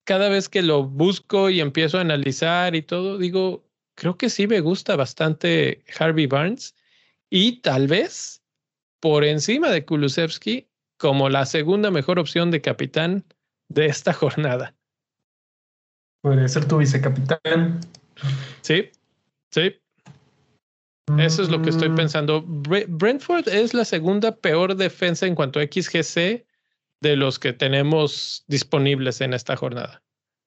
cada 0.06 0.30
vez 0.30 0.50
que 0.50 0.62
lo 0.62 0.84
busco 0.84 1.50
y 1.50 1.60
empiezo 1.60 1.98
a 1.98 2.02
analizar 2.02 2.76
y 2.76 2.82
todo, 2.82 3.18
digo, 3.18 3.64
creo 3.96 4.18
que 4.18 4.30
sí 4.30 4.48
me 4.48 4.60
gusta 4.60 4.96
bastante 4.96 5.84
Harvey 6.00 6.26
Barnes 6.26 6.76
y 7.30 7.62
tal 7.62 7.88
vez 7.88 8.42
por 9.00 9.24
encima 9.24 9.70
de 9.70 9.86
Kulusevski 9.86 10.68
como 10.98 11.30
la 11.30 11.46
segunda 11.46 11.92
mejor 11.92 12.20
opción 12.20 12.52
de 12.52 12.62
capitán 12.62 13.26
de 13.70 13.86
esta 13.88 14.14
jornada. 14.14 14.76
Podría 16.22 16.48
ser 16.48 16.68
tu 16.68 16.78
vicecapitán. 16.78 17.80
Sí, 18.62 18.90
sí. 19.50 19.76
Eso 21.18 21.42
es 21.42 21.50
lo 21.50 21.62
que 21.62 21.72
estoy 21.72 21.90
mm. 21.90 21.96
pensando. 21.96 22.44
Brentford 22.46 23.48
es 23.50 23.74
la 23.74 23.86
segunda 23.86 24.36
peor 24.36 24.76
defensa 24.76 25.26
en 25.26 25.36
cuanto 25.36 25.60
a 25.60 25.64
XGC 25.64 26.46
de 27.02 27.16
los 27.16 27.40
que 27.40 27.54
tenemos 27.54 28.46
disponibles 28.48 29.22
en 29.22 29.34
esta 29.34 29.56
jornada. 29.56 30.04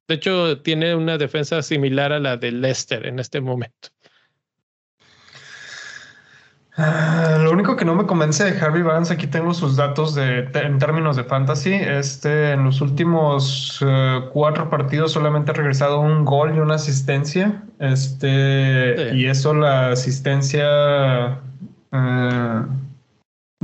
De 0.08 0.14
hecho, 0.16 0.61
tiene 0.62 0.94
una 0.94 1.18
defensa 1.18 1.62
similar 1.62 2.12
a 2.12 2.20
la 2.20 2.37
de 2.37 2.52
Leicester 2.52 3.06
en 3.06 3.18
este 3.18 3.40
momento. 3.40 3.88
Ah, 6.76 7.38
lo 7.40 7.52
único 7.52 7.76
que 7.76 7.84
no 7.84 7.94
me 7.94 8.04
convence 8.04 8.50
de 8.50 8.58
Harvey 8.58 8.82
Barnes, 8.82 9.12
aquí 9.12 9.28
tengo 9.28 9.54
sus 9.54 9.76
datos 9.76 10.16
de, 10.16 10.49
en 10.54 10.78
términos 10.78 11.14
de 11.16 11.23
fantasy. 11.23 11.73
Este, 11.73 12.52
en 12.52 12.64
los 12.64 12.80
últimos 12.80 13.78
eh, 13.87 14.20
cuatro 14.32 14.68
partidos 14.70 15.12
solamente 15.12 15.52
ha 15.52 15.54
regresado 15.54 16.00
un 16.00 16.25
gol 16.25 16.54
y 16.56 16.58
una 16.58 16.75
asistencia. 16.75 17.62
Este, 17.78 19.14
y 19.14 19.26
eso 19.26 19.54
la 19.54 19.90
asistencia 19.90 21.38
eh, 21.92 22.62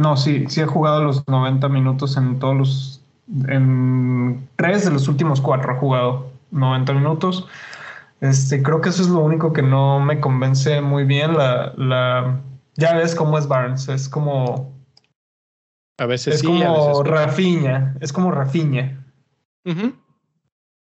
no, 0.00 0.16
sí, 0.16 0.46
sí 0.48 0.62
he 0.62 0.66
jugado 0.66 1.04
los 1.04 1.28
90 1.28 1.68
minutos 1.68 2.16
en 2.16 2.38
todos 2.38 2.56
los. 2.56 3.04
En 3.48 4.48
tres 4.56 4.84
de 4.84 4.90
los 4.90 5.06
últimos 5.06 5.40
cuatro 5.40 5.74
he 5.74 5.76
jugado 5.76 6.32
90 6.50 6.92
minutos. 6.94 7.46
Este, 8.20 8.62
creo 8.62 8.80
que 8.80 8.88
eso 8.88 9.02
es 9.02 9.08
lo 9.08 9.20
único 9.20 9.52
que 9.52 9.62
no 9.62 10.00
me 10.00 10.18
convence 10.18 10.80
muy 10.80 11.04
bien. 11.04 11.36
La, 11.36 11.72
la, 11.76 12.40
ya 12.76 12.94
ves 12.94 13.14
cómo 13.14 13.38
es 13.38 13.46
Barnes, 13.46 13.88
es 13.88 14.08
como. 14.08 14.72
A 15.98 16.06
veces 16.06 16.36
es 16.36 16.42
como 16.42 17.02
Rafiña, 17.04 17.94
es 18.00 18.12
como 18.12 18.30
Rafiña 18.30 19.04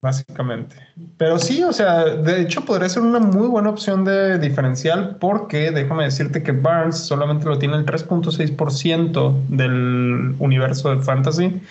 básicamente. 0.02 0.76
Pero 1.18 1.38
sí, 1.38 1.64
o 1.64 1.72
sea, 1.72 2.06
de 2.06 2.42
hecho 2.42 2.66
podría 2.66 2.90
ser 2.90 3.04
una 3.04 3.20
muy 3.20 3.48
buena 3.48 3.70
opción 3.70 4.04
de 4.04 4.40
diferencial 4.40 5.18
porque 5.20 5.72
déjame 5.72 6.06
decirte 6.06 6.42
que 6.42 6.52
Barnes 6.52 6.98
solamente 6.98 7.46
lo 7.46 7.60
tiene 7.60 7.78
el 7.78 7.86
3.6% 7.86 9.48
del 9.48 10.36
universo 10.40 10.96
de 10.96 11.04
fantasy. 11.04 11.62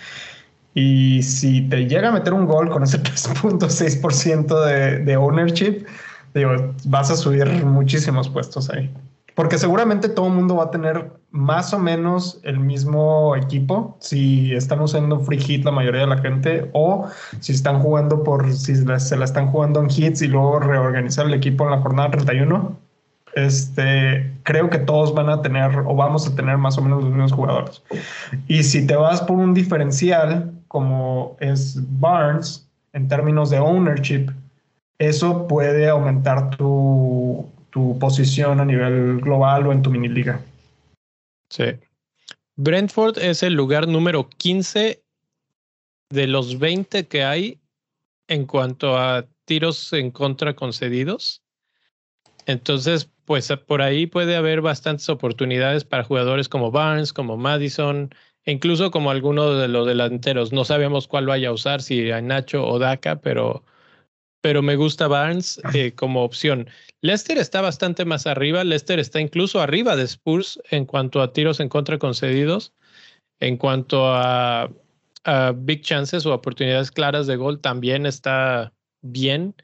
Y 0.73 1.21
si 1.23 1.67
te 1.67 1.85
llega 1.87 2.09
a 2.09 2.11
meter 2.13 2.33
un 2.33 2.45
gol 2.45 2.69
con 2.69 2.83
ese 2.83 2.99
3.6% 3.03 4.65
de, 4.65 4.99
de 4.99 5.17
ownership, 5.17 5.85
digo, 6.33 6.73
vas 6.85 7.11
a 7.11 7.17
subir 7.17 7.45
muchísimos 7.65 8.29
puestos 8.29 8.69
ahí. 8.69 8.89
Porque 9.35 9.57
seguramente 9.57 10.09
todo 10.09 10.27
el 10.27 10.33
mundo 10.33 10.57
va 10.57 10.65
a 10.65 10.71
tener 10.71 11.11
más 11.31 11.73
o 11.73 11.79
menos 11.79 12.39
el 12.43 12.59
mismo 12.59 13.35
equipo 13.35 13.95
si 13.99 14.53
están 14.53 14.81
usando 14.81 15.19
free 15.21 15.39
hit 15.39 15.63
la 15.63 15.71
mayoría 15.71 16.01
de 16.01 16.07
la 16.07 16.17
gente 16.17 16.69
o 16.73 17.07
si 17.39 17.53
están 17.53 17.79
jugando 17.79 18.23
por 18.23 18.51
si 18.51 18.75
se 18.75 19.17
la 19.17 19.25
están 19.25 19.47
jugando 19.47 19.81
en 19.81 19.87
hits 19.89 20.21
y 20.21 20.27
luego 20.27 20.59
reorganizar 20.59 21.25
el 21.25 21.33
equipo 21.33 21.63
en 21.63 21.71
la 21.71 21.79
jornada 21.79 22.11
31. 22.11 22.77
este, 23.35 24.29
creo 24.43 24.69
que 24.69 24.79
todos 24.79 25.13
van 25.13 25.29
a 25.29 25.41
tener 25.41 25.71
o 25.85 25.95
vamos 25.95 26.27
a 26.27 26.35
tener 26.35 26.57
más 26.57 26.77
o 26.77 26.81
menos 26.81 27.03
los 27.03 27.11
mismos 27.11 27.31
jugadores. 27.31 27.81
Y 28.47 28.63
si 28.63 28.85
te 28.85 28.95
vas 28.95 29.21
por 29.21 29.37
un 29.37 29.53
diferencial 29.53 30.51
como 30.67 31.37
es 31.39 31.79
Barnes 31.99 32.67
en 32.91 33.07
términos 33.07 33.49
de 33.49 33.59
ownership, 33.59 34.31
eso 34.99 35.47
puede 35.47 35.87
aumentar 35.87 36.49
tu, 36.57 37.45
tu 37.71 37.97
posición 37.99 38.59
a 38.59 38.65
nivel 38.65 39.19
global 39.19 39.67
o 39.67 39.71
en 39.71 39.81
tu 39.81 39.89
mini 39.89 40.09
liga. 40.09 40.39
Sí. 41.49 41.65
Brentford 42.55 43.17
es 43.17 43.43
el 43.43 43.53
lugar 43.53 43.87
número 43.87 44.29
15 44.29 45.03
de 46.09 46.27
los 46.27 46.59
20 46.59 47.07
que 47.07 47.23
hay 47.23 47.59
en 48.27 48.45
cuanto 48.45 48.97
a 48.97 49.25
tiros 49.45 49.91
en 49.93 50.11
contra 50.11 50.55
concedidos. 50.55 51.41
Entonces, 52.45 53.09
pues 53.25 53.51
por 53.67 53.81
ahí 53.81 54.07
puede 54.07 54.35
haber 54.35 54.61
bastantes 54.61 55.07
oportunidades 55.09 55.83
para 55.83 56.03
jugadores 56.03 56.49
como 56.49 56.71
Barnes, 56.71 57.13
como 57.13 57.37
Madison, 57.37 58.13
e 58.45 58.51
incluso 58.51 58.91
como 58.91 59.11
algunos 59.11 59.59
de 59.59 59.67
los 59.67 59.87
delanteros. 59.87 60.51
No 60.51 60.65
sabemos 60.65 61.07
cuál 61.07 61.27
vaya 61.27 61.49
a 61.49 61.53
usar, 61.53 61.81
si 61.81 62.11
a 62.11 62.21
Nacho 62.21 62.65
o 62.65 62.79
Daka, 62.79 63.17
pero, 63.21 63.63
pero 64.41 64.61
me 64.61 64.75
gusta 64.75 65.07
Barnes 65.07 65.61
eh, 65.73 65.93
como 65.93 66.23
opción. 66.23 66.67
Leicester 67.01 67.37
está 67.37 67.61
bastante 67.61 68.05
más 68.05 68.27
arriba. 68.27 68.63
Leicester 68.63 68.99
está 68.99 69.21
incluso 69.21 69.61
arriba 69.61 69.95
de 69.95 70.03
Spurs 70.03 70.59
en 70.69 70.85
cuanto 70.85 71.21
a 71.21 71.33
tiros 71.33 71.59
en 71.59 71.69
contra 71.69 71.97
concedidos. 71.97 72.73
En 73.39 73.57
cuanto 73.57 74.07
a, 74.07 74.71
a 75.23 75.53
big 75.55 75.81
chances 75.81 76.25
o 76.25 76.33
oportunidades 76.33 76.91
claras 76.91 77.27
de 77.27 77.35
gol, 77.35 77.59
también 77.59 78.05
está 78.05 78.73
bien. 79.01 79.55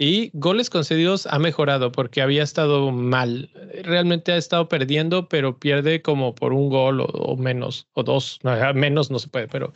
Y 0.00 0.30
goles 0.32 0.70
concedidos 0.70 1.26
ha 1.26 1.40
mejorado 1.40 1.90
porque 1.90 2.22
había 2.22 2.44
estado 2.44 2.92
mal. 2.92 3.50
Realmente 3.82 4.30
ha 4.30 4.36
estado 4.36 4.68
perdiendo, 4.68 5.28
pero 5.28 5.58
pierde 5.58 6.02
como 6.02 6.36
por 6.36 6.52
un 6.52 6.68
gol 6.68 7.00
o, 7.00 7.36
menos, 7.36 7.88
o 7.94 8.04
dos. 8.04 8.38
menos 8.74 9.10
no 9.10 9.18
se 9.18 9.28
puede, 9.28 9.48
pero 9.48 9.72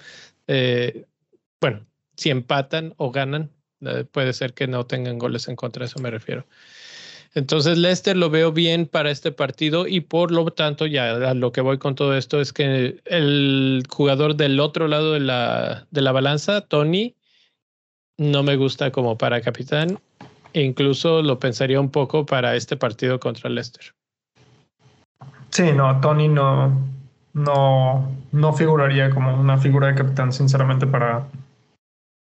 eh, 0.46 1.06
bueno, 1.60 1.84
si 2.16 2.30
empatan 2.30 2.94
o 2.98 3.10
ganan, 3.10 3.50
eh, 3.84 4.04
puede 4.10 4.32
ser 4.32 4.54
que 4.54 4.66
no 4.66 4.86
tengan 4.86 5.18
goles 5.18 5.48
en 5.48 5.56
contra, 5.56 5.84
eso 5.84 5.98
me 6.00 6.10
refiero. 6.10 6.46
Entonces, 7.34 7.78
Leicester 7.78 8.16
lo 8.16 8.28
veo 8.28 8.52
bien 8.52 8.86
para 8.86 9.10
este 9.10 9.32
partido 9.32 9.86
y 9.86 10.00
por 10.00 10.30
lo 10.32 10.44
tanto, 10.50 10.86
ya 10.86 11.12
a 11.30 11.34
lo 11.34 11.50
que 11.50 11.62
voy 11.62 11.78
con 11.78 11.94
todo 11.94 12.16
esto 12.16 12.40
es 12.40 12.52
que 12.52 13.00
el 13.06 13.82
jugador 13.88 14.36
del 14.36 14.60
otro 14.60 14.86
lado 14.86 15.12
de 15.12 15.20
la, 15.20 15.86
de 15.90 16.02
la 16.02 16.12
balanza, 16.12 16.60
Tony, 16.60 17.16
no 18.18 18.42
me 18.42 18.56
gusta 18.56 18.92
como 18.92 19.16
para 19.16 19.40
capitán 19.40 19.98
incluso 20.54 21.22
lo 21.22 21.38
pensaría 21.38 21.80
un 21.80 21.90
poco 21.90 22.26
para 22.26 22.54
este 22.56 22.76
partido 22.76 23.18
contra 23.20 23.50
Leicester. 23.50 23.94
Sí, 25.50 25.72
no, 25.72 26.00
Tony 26.00 26.28
no, 26.28 26.72
no, 27.34 28.10
no 28.32 28.52
figuraría 28.52 29.10
como 29.10 29.38
una 29.38 29.58
figura 29.58 29.88
de 29.88 29.94
capitán, 29.94 30.32
sinceramente, 30.32 30.86
para, 30.86 31.26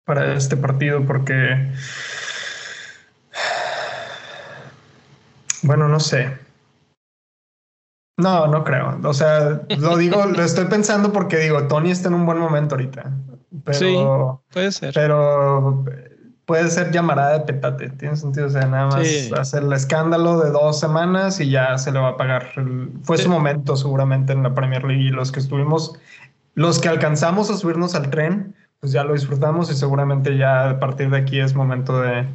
para 0.05 0.33
este 0.33 0.55
partido, 0.55 1.05
porque, 1.05 1.71
bueno, 5.63 5.89
no 5.89 5.99
sé. 5.99 6.37
No, 8.17 8.47
no 8.47 8.63
creo. 8.63 8.99
O 9.03 9.13
sea, 9.13 9.61
lo 9.77 9.97
digo, 9.97 10.25
lo 10.25 10.41
estoy 10.41 10.65
pensando 10.65 11.11
porque 11.11 11.37
digo, 11.37 11.67
Tony 11.67 11.91
está 11.91 12.07
en 12.07 12.13
un 12.13 12.25
buen 12.25 12.37
momento 12.37 12.75
ahorita. 12.75 13.11
Pero, 13.65 13.77
sí, 13.77 14.53
puede 14.53 14.71
ser. 14.71 14.93
Pero 14.93 15.83
puede 16.45 16.69
ser 16.69 16.91
llamarada 16.91 17.39
de 17.39 17.39
petate, 17.41 17.89
tiene 17.89 18.15
sentido, 18.15 18.47
o 18.47 18.49
sea, 18.49 18.67
nada 18.67 18.87
más 18.87 19.31
hacer 19.37 19.63
el 19.63 19.73
escándalo 19.73 20.39
de 20.39 20.51
dos 20.51 20.79
semanas 20.79 21.39
y 21.39 21.49
ya 21.49 21.77
se 21.77 21.91
le 21.91 21.99
va 21.99 22.09
a 22.09 22.17
pagar. 22.17 22.51
Fue 23.03 23.17
su 23.17 23.29
momento 23.29 23.75
seguramente 23.75 24.33
en 24.33 24.43
la 24.43 24.53
Premier 24.53 24.83
League 24.83 25.03
y 25.03 25.09
los 25.09 25.31
que 25.31 25.39
estuvimos, 25.39 25.97
los 26.53 26.79
que 26.79 26.87
alcanzamos 26.87 27.49
a 27.49 27.57
subirnos 27.57 27.95
al 27.95 28.11
tren, 28.11 28.55
pues 28.79 28.91
ya 28.91 29.03
lo 29.03 29.13
disfrutamos 29.13 29.71
y 29.71 29.75
seguramente 29.75 30.37
ya 30.37 30.69
a 30.69 30.79
partir 30.79 31.09
de 31.09 31.17
aquí 31.17 31.39
es 31.39 31.55
momento 31.55 32.01
de, 32.01 32.25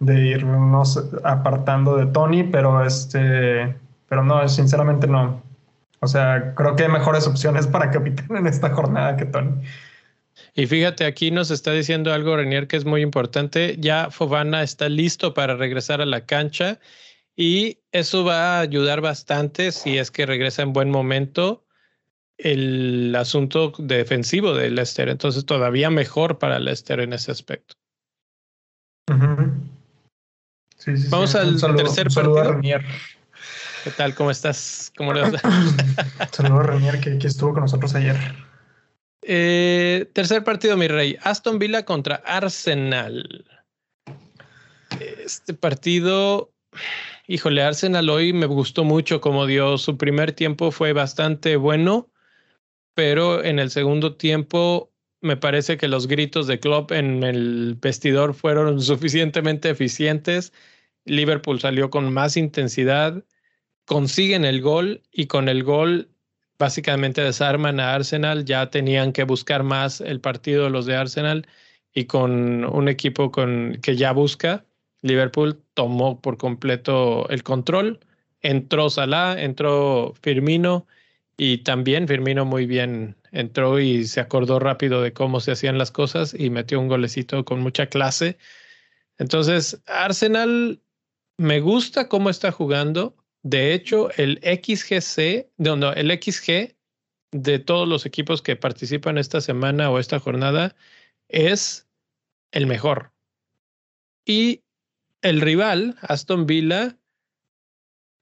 de 0.00 0.26
irnos 0.28 1.02
apartando 1.24 1.96
de 1.96 2.06
Tony, 2.06 2.44
pero 2.44 2.84
este, 2.84 3.76
pero 4.08 4.24
no, 4.24 4.48
sinceramente 4.48 5.06
no. 5.06 5.42
O 6.00 6.06
sea, 6.06 6.54
creo 6.54 6.76
que 6.76 6.84
hay 6.84 6.90
mejores 6.90 7.26
opciones 7.26 7.66
para 7.66 7.90
capitán 7.90 8.36
en 8.36 8.46
esta 8.46 8.70
jornada 8.70 9.16
que 9.16 9.24
Tony. 9.24 9.50
Y 10.54 10.66
fíjate, 10.66 11.04
aquí 11.04 11.30
nos 11.30 11.50
está 11.50 11.72
diciendo 11.72 12.12
algo 12.12 12.36
Renier 12.36 12.68
que 12.68 12.76
es 12.76 12.84
muy 12.84 13.02
importante. 13.02 13.76
Ya 13.78 14.10
Fofana 14.10 14.62
está 14.62 14.88
listo 14.88 15.34
para 15.34 15.56
regresar 15.56 16.00
a 16.00 16.06
la 16.06 16.26
cancha 16.26 16.78
y 17.36 17.78
eso 17.92 18.24
va 18.24 18.56
a 18.56 18.60
ayudar 18.60 19.00
bastante 19.00 19.72
si 19.72 19.98
es 19.98 20.10
que 20.10 20.26
regresa 20.26 20.62
en 20.62 20.72
buen 20.72 20.90
momento 20.90 21.64
el 22.38 23.14
asunto 23.16 23.72
defensivo 23.78 24.54
de 24.54 24.70
Leicester. 24.70 25.08
Entonces 25.08 25.44
todavía 25.44 25.90
mejor 25.90 26.38
para 26.38 26.58
Leicester 26.58 27.00
en 27.00 27.12
ese 27.12 27.32
aspecto. 27.32 27.74
Vamos 31.10 31.34
al 31.34 31.60
tercer 31.76 32.08
partido. 32.08 32.80
¿Qué 33.84 33.90
tal? 33.90 34.14
¿Cómo 34.14 34.30
estás? 34.30 34.92
¿Cómo 34.96 35.12
le 35.12 35.22
vas? 35.22 35.42
Saludos 36.32 36.60
a 36.60 36.62
Renier 36.62 37.00
que 37.00 37.26
estuvo 37.26 37.52
con 37.52 37.62
nosotros 37.62 37.94
ayer. 37.94 38.16
Eh, 39.22 40.08
tercer 40.12 40.44
partido, 40.44 40.76
mi 40.76 40.88
rey. 40.88 41.16
Aston 41.22 41.58
Villa 41.58 41.84
contra 41.84 42.16
Arsenal. 42.24 43.44
Este 45.00 45.54
partido, 45.54 46.50
híjole, 47.26 47.62
Arsenal 47.62 48.08
hoy 48.08 48.32
me 48.32 48.46
gustó 48.46 48.84
mucho 48.84 49.20
como 49.20 49.46
dio. 49.46 49.78
Su 49.78 49.96
primer 49.96 50.32
tiempo 50.32 50.70
fue 50.70 50.92
bastante 50.92 51.56
bueno, 51.56 52.08
pero 52.98 53.44
en 53.44 53.60
el 53.60 53.70
segundo 53.70 54.16
tiempo 54.16 54.90
me 55.20 55.36
parece 55.36 55.76
que 55.76 55.86
los 55.86 56.08
gritos 56.08 56.48
de 56.48 56.58
Klopp 56.58 56.90
en 56.90 57.22
el 57.22 57.76
vestidor 57.80 58.34
fueron 58.34 58.80
suficientemente 58.82 59.70
eficientes. 59.70 60.52
Liverpool 61.04 61.60
salió 61.60 61.90
con 61.90 62.12
más 62.12 62.36
intensidad, 62.36 63.24
consiguen 63.84 64.44
el 64.44 64.60
gol 64.60 65.04
y 65.12 65.26
con 65.28 65.48
el 65.48 65.62
gol 65.62 66.10
básicamente 66.58 67.20
desarman 67.22 67.78
a 67.78 67.94
Arsenal, 67.94 68.44
ya 68.44 68.68
tenían 68.68 69.12
que 69.12 69.22
buscar 69.22 69.62
más 69.62 70.00
el 70.00 70.20
partido 70.20 70.68
los 70.68 70.84
de 70.84 70.96
Arsenal 70.96 71.46
y 71.94 72.06
con 72.06 72.64
un 72.64 72.88
equipo 72.88 73.30
con, 73.30 73.78
que 73.80 73.94
ya 73.94 74.10
busca, 74.10 74.66
Liverpool 75.02 75.62
tomó 75.74 76.20
por 76.20 76.36
completo 76.36 77.28
el 77.28 77.44
control, 77.44 78.00
entró 78.40 78.90
Salah, 78.90 79.40
entró 79.40 80.14
Firmino 80.20 80.88
y 81.40 81.58
también 81.58 82.08
Firmino 82.08 82.44
muy 82.44 82.66
bien 82.66 83.16
entró 83.30 83.78
y 83.78 84.04
se 84.06 84.20
acordó 84.20 84.58
rápido 84.58 85.00
de 85.00 85.12
cómo 85.12 85.38
se 85.38 85.52
hacían 85.52 85.78
las 85.78 85.92
cosas 85.92 86.34
y 86.36 86.50
metió 86.50 86.80
un 86.80 86.88
golecito 86.88 87.44
con 87.44 87.60
mucha 87.60 87.86
clase. 87.86 88.36
Entonces, 89.18 89.80
Arsenal 89.86 90.82
me 91.38 91.60
gusta 91.60 92.08
cómo 92.08 92.28
está 92.28 92.50
jugando. 92.50 93.16
De 93.42 93.72
hecho, 93.72 94.10
el 94.16 94.40
XGC, 94.42 95.48
no, 95.58 95.76
no, 95.76 95.92
el 95.92 96.10
XG 96.10 96.74
de 97.30 97.58
todos 97.60 97.86
los 97.86 98.04
equipos 98.04 98.42
que 98.42 98.56
participan 98.56 99.16
esta 99.16 99.40
semana 99.40 99.90
o 99.90 100.00
esta 100.00 100.18
jornada 100.18 100.74
es 101.28 101.88
el 102.50 102.66
mejor. 102.66 103.12
Y 104.24 104.64
el 105.22 105.40
rival, 105.40 105.96
Aston 106.00 106.46
Villa, 106.46 106.97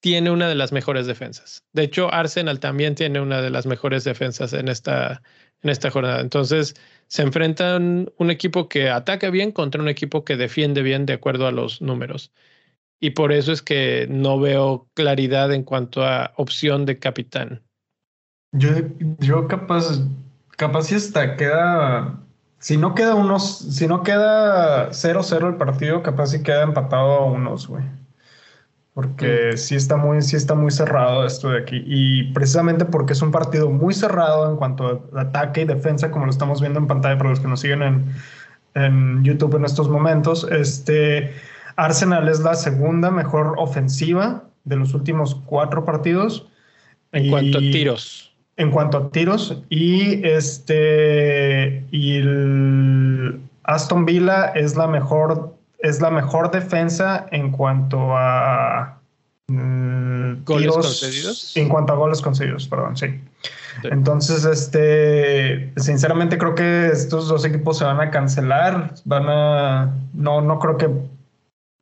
tiene 0.06 0.30
una 0.30 0.48
de 0.48 0.54
las 0.54 0.70
mejores 0.70 1.08
defensas. 1.08 1.64
De 1.72 1.82
hecho, 1.82 2.14
Arsenal 2.14 2.60
también 2.60 2.94
tiene 2.94 3.20
una 3.20 3.42
de 3.42 3.50
las 3.50 3.66
mejores 3.66 4.04
defensas 4.04 4.52
en 4.52 4.68
esta, 4.68 5.20
en 5.62 5.70
esta 5.70 5.90
jornada. 5.90 6.20
Entonces, 6.20 6.76
se 7.08 7.22
enfrentan 7.22 8.12
un 8.16 8.30
equipo 8.30 8.68
que 8.68 8.88
ataca 8.88 9.30
bien 9.30 9.50
contra 9.50 9.82
un 9.82 9.88
equipo 9.88 10.24
que 10.24 10.36
defiende 10.36 10.82
bien 10.82 11.06
de 11.06 11.14
acuerdo 11.14 11.48
a 11.48 11.50
los 11.50 11.82
números 11.82 12.30
y 13.00 13.10
por 13.10 13.32
eso 13.32 13.50
es 13.50 13.62
que 13.62 14.06
no 14.08 14.38
veo 14.38 14.86
claridad 14.94 15.52
en 15.52 15.64
cuanto 15.64 16.04
a 16.04 16.32
opción 16.36 16.86
de 16.86 17.00
capitán. 17.00 17.64
Yo, 18.52 18.70
yo 19.18 19.48
capaz, 19.48 20.02
capaz 20.50 20.84
si 20.84 20.94
hasta 20.94 21.34
queda, 21.34 22.20
si 22.60 22.76
no 22.76 22.94
queda 22.94 23.16
unos, 23.16 23.58
si 23.58 23.88
no 23.88 24.04
queda 24.04 24.90
0-0 24.92 25.48
el 25.48 25.56
partido, 25.56 26.04
capaz 26.04 26.28
si 26.28 26.44
queda 26.44 26.62
empatado 26.62 27.10
a 27.10 27.24
unos, 27.24 27.66
güey. 27.66 28.05
Porque 28.96 29.58
sí 29.58 29.74
está 29.74 29.98
muy, 29.98 30.22
sí 30.22 30.36
está 30.36 30.54
muy 30.54 30.70
cerrado 30.70 31.26
esto 31.26 31.50
de 31.50 31.58
aquí. 31.58 31.84
Y 31.84 32.32
precisamente 32.32 32.86
porque 32.86 33.12
es 33.12 33.20
un 33.20 33.30
partido 33.30 33.68
muy 33.68 33.92
cerrado 33.92 34.50
en 34.50 34.56
cuanto 34.56 35.06
a 35.14 35.20
ataque 35.20 35.60
y 35.60 35.64
defensa, 35.66 36.10
como 36.10 36.24
lo 36.24 36.30
estamos 36.30 36.62
viendo 36.62 36.78
en 36.78 36.86
pantalla 36.86 37.18
para 37.18 37.28
los 37.28 37.40
que 37.40 37.46
nos 37.46 37.60
siguen 37.60 37.82
en, 37.82 38.04
en 38.74 39.22
YouTube 39.22 39.56
en 39.56 39.66
estos 39.66 39.90
momentos, 39.90 40.48
este 40.50 41.34
Arsenal 41.76 42.26
es 42.30 42.40
la 42.40 42.54
segunda 42.54 43.10
mejor 43.10 43.52
ofensiva 43.58 44.44
de 44.64 44.76
los 44.76 44.94
últimos 44.94 45.34
cuatro 45.44 45.84
partidos. 45.84 46.48
En 47.12 47.28
cuanto 47.28 47.58
a 47.58 47.60
tiros. 47.60 48.34
En 48.56 48.70
cuanto 48.70 48.96
a 48.96 49.10
tiros. 49.10 49.62
Y 49.68 50.26
este. 50.26 51.84
Y 51.90 52.16
el 52.16 53.40
Aston 53.64 54.06
Villa 54.06 54.46
es 54.54 54.74
la 54.74 54.86
mejor. 54.86 55.54
Es 55.78 56.00
la 56.00 56.10
mejor 56.10 56.50
defensa 56.50 57.26
en 57.30 57.50
cuanto 57.50 58.16
a. 58.16 58.98
Mm, 59.48 60.44
¿Goles 60.44 60.72
concedidos? 60.72 61.56
En 61.56 61.68
cuanto 61.68 61.92
a 61.92 61.96
goles 61.96 62.20
concedidos, 62.20 62.66
perdón, 62.68 62.96
sí. 62.96 63.20
Entonces, 63.84 64.44
este, 64.44 65.72
sinceramente 65.76 66.38
creo 66.38 66.54
que 66.54 66.86
estos 66.86 67.28
dos 67.28 67.44
equipos 67.44 67.78
se 67.78 67.84
van 67.84 68.00
a 68.00 68.10
cancelar. 68.10 68.94
Van 69.04 69.28
a, 69.28 69.94
no, 70.14 70.40
no 70.40 70.58
creo 70.58 70.76
que, 70.76 70.90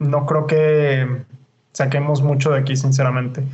no 0.00 0.26
creo 0.26 0.46
que 0.46 1.24
saquemos 1.72 2.22
mucho 2.22 2.50
de 2.50 2.61
aquí, 2.61 2.76
sinceramente. 2.76 3.44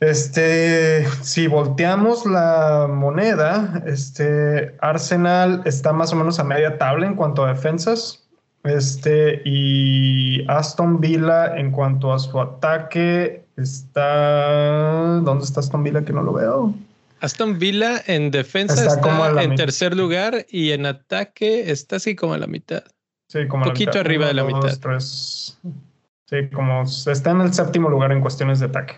Este, 0.00 1.06
si 1.22 1.46
volteamos 1.46 2.26
la 2.26 2.88
moneda, 2.90 3.82
este, 3.86 4.74
Arsenal 4.80 5.62
está 5.64 5.92
más 5.92 6.12
o 6.12 6.16
menos 6.16 6.38
a 6.38 6.44
media 6.44 6.78
tabla 6.78 7.06
en 7.06 7.14
cuanto 7.14 7.44
a 7.44 7.48
defensas. 7.48 8.23
Este, 8.64 9.42
y 9.44 10.42
Aston 10.48 10.98
Villa 10.98 11.56
en 11.56 11.70
cuanto 11.70 12.12
a 12.12 12.18
su 12.18 12.40
ataque 12.40 13.44
está. 13.56 15.20
¿Dónde 15.22 15.44
está 15.44 15.60
Aston 15.60 15.84
Villa 15.84 16.02
que 16.02 16.14
no 16.14 16.22
lo 16.22 16.32
veo? 16.32 16.74
Aston 17.20 17.58
Villa 17.58 18.02
en 18.06 18.30
defensa 18.30 18.86
está, 18.86 19.42
en 19.42 19.54
tercer 19.54 19.94
lugar 19.94 20.46
y 20.48 20.72
en 20.72 20.86
ataque 20.86 21.70
está 21.70 21.96
así 21.96 22.16
como 22.16 22.32
a 22.34 22.38
la 22.38 22.46
mitad. 22.46 22.84
Sí, 23.28 23.46
como 23.48 23.64
un 23.64 23.70
poquito 23.70 24.00
arriba 24.00 24.26
de 24.26 24.34
la 24.34 24.44
mitad. 24.44 24.70
Sí, 24.98 26.48
como 26.52 26.82
está 26.82 27.30
en 27.30 27.42
el 27.42 27.52
séptimo 27.52 27.90
lugar 27.90 28.12
en 28.12 28.22
cuestiones 28.22 28.60
de 28.60 28.66
ataque. 28.66 28.94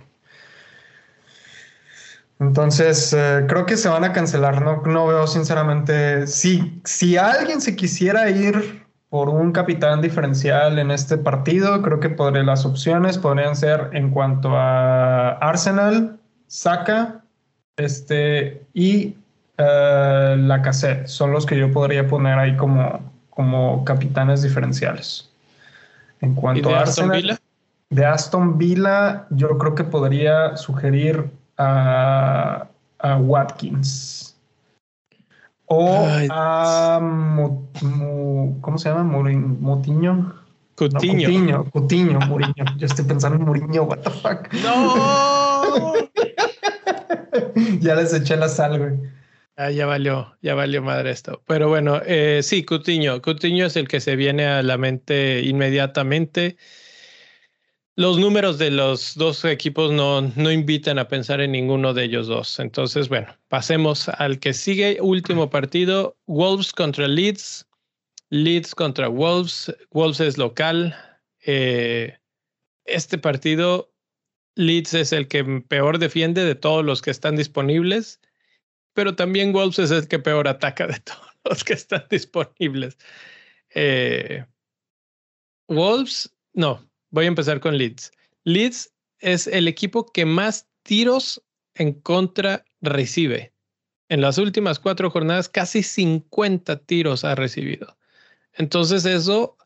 Entonces, 2.38 3.12
eh, 3.12 3.46
creo 3.48 3.66
que 3.66 3.76
se 3.76 3.88
van 3.88 4.04
a 4.04 4.12
cancelar. 4.12 4.62
No, 4.62 4.82
no 4.82 5.06
veo 5.08 5.26
sinceramente. 5.26 6.26
Si, 6.28 6.80
si 6.84 7.16
alguien 7.16 7.60
se 7.60 7.74
quisiera 7.74 8.30
ir 8.30 8.85
por 9.08 9.28
un 9.28 9.52
capitán 9.52 10.00
diferencial 10.02 10.78
en 10.78 10.90
este 10.90 11.16
partido, 11.16 11.80
creo 11.82 12.00
que 12.00 12.10
podría, 12.10 12.42
las 12.42 12.66
opciones 12.66 13.18
podrían 13.18 13.54
ser 13.54 13.90
en 13.92 14.10
cuanto 14.10 14.56
a 14.56 15.32
Arsenal, 15.38 16.18
Saka 16.48 17.22
este, 17.76 18.64
y 18.74 19.16
uh, 19.58 20.36
la 20.36 20.60
cassette. 20.62 21.06
Son 21.06 21.32
los 21.32 21.46
que 21.46 21.58
yo 21.58 21.70
podría 21.72 22.06
poner 22.06 22.38
ahí 22.38 22.56
como, 22.56 23.00
como 23.30 23.84
capitanes 23.84 24.42
diferenciales. 24.42 25.30
En 26.20 26.34
cuanto 26.34 26.74
a 26.74 26.80
Aston 26.80 27.10
Villa? 27.10 27.38
De 27.90 28.04
Aston 28.04 28.58
Villa, 28.58 29.26
yo 29.30 29.56
creo 29.58 29.74
que 29.74 29.84
podría 29.84 30.56
sugerir 30.56 31.30
a, 31.58 32.66
a 32.98 33.16
Watkins. 33.18 34.35
O 35.66 36.06
a 36.30 37.00
¿cómo 38.60 38.78
se 38.78 38.88
llama? 38.88 39.02
Motiño. 39.04 40.34
Cutiño. 40.76 41.64
Cutiño, 41.70 42.20
Muriño. 42.20 42.64
Yo 42.76 42.86
estoy 42.86 43.04
pensando 43.04 43.38
en 43.38 43.44
Muriño, 43.44 43.82
what 43.84 43.98
the 43.98 44.10
fuck. 44.10 44.52
No. 44.62 45.94
ya 47.80 47.94
les 47.94 48.12
eché 48.12 48.36
la 48.36 48.48
sal, 48.48 48.78
güey. 48.78 48.92
Ah, 49.56 49.70
ya 49.70 49.86
valió, 49.86 50.36
ya 50.42 50.54
valió 50.54 50.82
madre 50.82 51.10
esto. 51.10 51.42
Pero 51.46 51.68
bueno, 51.70 52.02
eh, 52.04 52.40
sí, 52.42 52.64
Cutiño. 52.64 53.22
Cutiño 53.22 53.66
es 53.66 53.76
el 53.76 53.88
que 53.88 54.00
se 54.00 54.14
viene 54.14 54.46
a 54.46 54.62
la 54.62 54.76
mente 54.76 55.40
inmediatamente. 55.40 56.58
Los 57.98 58.18
números 58.18 58.58
de 58.58 58.70
los 58.70 59.14
dos 59.14 59.42
equipos 59.46 59.90
no, 59.90 60.20
no 60.20 60.52
invitan 60.52 60.98
a 60.98 61.08
pensar 61.08 61.40
en 61.40 61.52
ninguno 61.52 61.94
de 61.94 62.04
ellos 62.04 62.26
dos. 62.26 62.58
Entonces, 62.58 63.08
bueno, 63.08 63.34
pasemos 63.48 64.10
al 64.10 64.38
que 64.38 64.52
sigue. 64.52 64.98
Último 65.00 65.48
partido, 65.48 66.14
Wolves 66.26 66.72
contra 66.72 67.08
Leeds. 67.08 67.66
Leeds 68.28 68.74
contra 68.74 69.08
Wolves. 69.08 69.74
Wolves 69.92 70.20
es 70.20 70.36
local. 70.36 70.94
Eh, 71.46 72.18
este 72.84 73.16
partido, 73.16 73.90
Leeds 74.56 74.92
es 74.92 75.12
el 75.12 75.26
que 75.26 75.42
peor 75.66 75.98
defiende 75.98 76.44
de 76.44 76.54
todos 76.54 76.84
los 76.84 77.00
que 77.00 77.10
están 77.10 77.36
disponibles, 77.36 78.20
pero 78.92 79.16
también 79.16 79.54
Wolves 79.54 79.78
es 79.78 79.90
el 79.90 80.06
que 80.06 80.18
peor 80.18 80.48
ataca 80.48 80.86
de 80.86 81.00
todos 81.00 81.32
los 81.44 81.64
que 81.64 81.72
están 81.72 82.04
disponibles. 82.10 82.98
Eh, 83.70 84.44
Wolves, 85.68 86.36
no, 86.52 86.86
Voy 87.16 87.24
a 87.24 87.28
empezar 87.28 87.60
con 87.60 87.78
Leeds. 87.78 88.12
Leeds 88.44 88.92
es 89.20 89.46
el 89.46 89.68
equipo 89.68 90.04
que 90.04 90.26
más 90.26 90.68
tiros 90.82 91.42
en 91.74 91.94
contra 91.94 92.66
recibe. 92.82 93.54
En 94.10 94.20
las 94.20 94.36
últimas 94.36 94.78
cuatro 94.78 95.10
jornadas, 95.10 95.48
casi 95.48 95.82
50 95.82 96.76
tiros 96.84 97.24
ha 97.24 97.34
recibido. 97.34 97.96
Entonces 98.52 99.06
eso, 99.06 99.56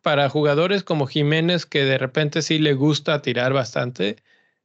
para 0.00 0.28
jugadores 0.28 0.84
como 0.84 1.08
Jiménez, 1.08 1.66
que 1.66 1.84
de 1.84 1.98
repente 1.98 2.40
sí 2.40 2.60
le 2.60 2.74
gusta 2.74 3.20
tirar 3.20 3.52
bastante, 3.52 4.22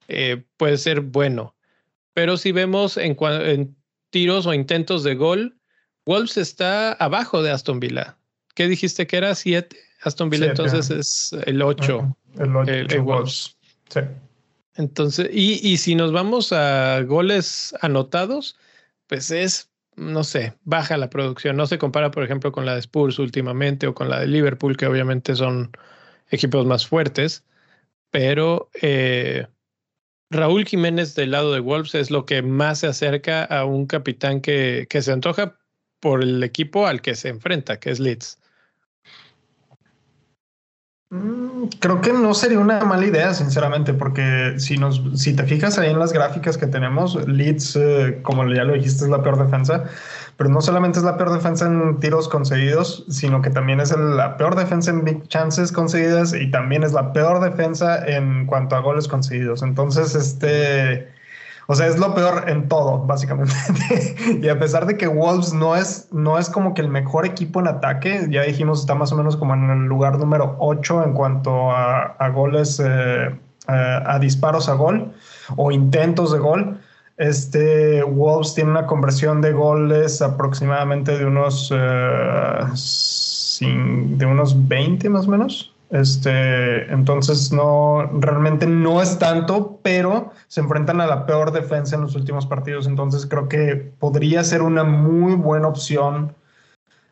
eh, 0.07 0.43
puede 0.57 0.77
ser 0.77 1.01
bueno. 1.01 1.55
Pero 2.13 2.37
si 2.37 2.51
vemos 2.51 2.97
en, 2.97 3.17
en 3.19 3.75
tiros 4.11 4.45
o 4.45 4.53
intentos 4.53 5.03
de 5.03 5.15
gol, 5.15 5.57
Wolves 6.05 6.37
está 6.37 6.91
abajo 6.93 7.41
de 7.41 7.49
Aston 7.49 7.79
Villa. 7.79 8.19
¿Qué 8.53 8.67
dijiste 8.67 9.07
que 9.07 9.17
era? 9.17 9.33
¿Siete? 9.33 9.86
Aston 10.01 10.29
Villa 10.29 10.47
entonces 10.47 10.89
es 10.89 11.35
el 11.45 11.61
8. 11.61 12.17
el 12.39 12.55
8 12.55 13.03
Sí. 13.89 14.01
Entonces, 14.75 15.29
y, 15.31 15.59
y 15.67 15.77
si 15.77 15.95
nos 15.95 16.11
vamos 16.11 16.53
a 16.53 17.01
goles 17.01 17.73
anotados, 17.81 18.57
pues 19.07 19.31
es, 19.31 19.71
no 19.95 20.23
sé, 20.23 20.53
baja 20.65 20.97
la 20.97 21.09
producción. 21.09 21.57
No 21.57 21.65
se 21.65 21.79
compara, 21.79 22.11
por 22.11 22.23
ejemplo, 22.23 22.51
con 22.51 22.65
la 22.65 22.73
de 22.73 22.81
Spurs 22.81 23.17
últimamente 23.17 23.87
o 23.87 23.95
con 23.95 24.09
la 24.09 24.19
de 24.19 24.27
Liverpool, 24.27 24.77
que 24.77 24.85
obviamente 24.85 25.35
son 25.35 25.71
equipos 26.29 26.65
más 26.65 26.85
fuertes, 26.85 27.43
pero 28.11 28.69
eh, 28.81 29.47
Raúl 30.29 30.65
Jiménez 30.65 31.15
del 31.15 31.31
lado 31.31 31.53
de 31.53 31.59
Wolves 31.59 31.95
es 31.95 32.11
lo 32.11 32.25
que 32.25 32.41
más 32.41 32.79
se 32.79 32.87
acerca 32.87 33.45
a 33.45 33.65
un 33.65 33.87
capitán 33.87 34.41
que, 34.41 34.87
que 34.89 35.01
se 35.01 35.11
antoja 35.11 35.57
por 35.99 36.21
el 36.21 36.43
equipo 36.43 36.85
al 36.85 37.01
que 37.01 37.15
se 37.15 37.29
enfrenta, 37.29 37.79
que 37.79 37.91
es 37.91 37.99
Leeds. 37.99 38.39
Mm, 41.09 41.67
creo 41.79 42.01
que 42.01 42.11
no 42.11 42.33
sería 42.33 42.59
una 42.59 42.83
mala 42.83 43.05
idea, 43.05 43.33
sinceramente, 43.33 43.93
porque 43.93 44.55
si 44.59 44.77
nos, 44.77 45.01
si 45.15 45.33
te 45.33 45.43
fijas 45.43 45.77
ahí 45.79 45.89
en 45.89 45.99
las 45.99 46.11
gráficas 46.11 46.57
que 46.57 46.67
tenemos, 46.67 47.15
Leeds, 47.27 47.77
eh, 47.77 48.19
como 48.23 48.45
ya 48.53 48.65
lo 48.65 48.73
dijiste, 48.73 49.05
es 49.05 49.09
la 49.09 49.23
peor 49.23 49.37
defensa, 49.41 49.85
pero 50.35 50.49
no 50.49 50.59
solamente 50.59 50.99
es 50.99 51.05
la 51.05 51.15
peor 51.17 51.31
defensa 51.31 51.65
en 51.65 51.99
tiros 52.01 52.27
concedidos, 52.27 53.05
sino 53.09 53.41
que 53.41 53.49
también 53.49 53.79
es 53.79 53.95
la 53.97 54.35
peor 54.35 54.55
defensa 54.57 54.91
en 54.91 55.05
big 55.05 55.27
chances 55.29 55.71
concedidas 55.71 56.33
y 56.33 56.51
también 56.51 56.83
es 56.83 56.91
la 56.91 57.13
peor 57.13 57.39
defensa 57.39 58.05
en 58.05 58.45
cuanto 58.45 58.75
a 58.75 58.79
goles 58.81 59.07
concedidos. 59.07 59.63
Entonces, 59.63 60.13
este 60.13 61.07
o 61.69 61.75
sea, 61.75 61.87
es 61.87 61.99
lo 61.99 62.15
peor 62.15 62.45
en 62.47 62.69
todo, 62.69 62.99
básicamente. 62.99 63.53
y 64.41 64.47
a 64.47 64.57
pesar 64.57 64.85
de 64.85 64.95
que 64.95 65.07
Wolves 65.07 65.53
no 65.53 65.75
es, 65.75 66.07
no 66.13 66.39
es 66.39 66.49
como 66.49 66.73
que 66.73 66.81
el 66.81 66.87
mejor 66.87 67.25
equipo 67.25 67.59
en 67.59 67.67
ataque, 67.67 68.25
ya 68.29 68.43
dijimos, 68.43 68.79
está 68.79 68.95
más 68.95 69.11
o 69.11 69.17
menos 69.17 69.35
como 69.35 69.53
en 69.53 69.69
el 69.69 69.85
lugar 69.85 70.17
número 70.17 70.55
8 70.59 71.03
en 71.03 71.13
cuanto 71.13 71.71
a, 71.71 72.29
goles, 72.33 72.81
eh, 72.83 73.37
a, 73.67 74.17
disparos 74.19 74.69
a 74.69 74.75
gol 74.75 75.11
o 75.57 75.71
intentos 75.71 76.31
de 76.31 76.39
gol. 76.39 76.79
Este 77.17 78.01
Wolves 78.01 78.53
tiene 78.53 78.71
una 78.71 78.85
conversión 78.85 79.41
de 79.41 79.51
goles 79.51 80.21
aproximadamente 80.21 81.17
de 81.17 81.25
unos, 81.25 81.73
eh, 81.75 82.59
de 83.59 84.25
unos 84.25 84.67
20 84.69 85.09
más 85.09 85.27
o 85.27 85.31
menos. 85.31 85.73
Este, 85.89 86.91
entonces 86.91 87.53
no, 87.53 88.09
realmente 88.19 88.67
no 88.67 89.01
es 89.01 89.17
tanto, 89.19 89.79
pero 89.83 90.33
se 90.47 90.59
enfrentan 90.59 90.99
a 90.99 91.07
la 91.07 91.25
peor 91.25 91.51
defensa 91.51 91.95
en 91.95 92.01
los 92.01 92.15
últimos 92.15 92.45
partidos. 92.45 92.87
Entonces 92.87 93.25
creo 93.25 93.47
que 93.47 93.75
podría 93.99 94.43
ser 94.43 94.61
una 94.61 94.83
muy 94.83 95.35
buena 95.35 95.67
opción, 95.67 96.35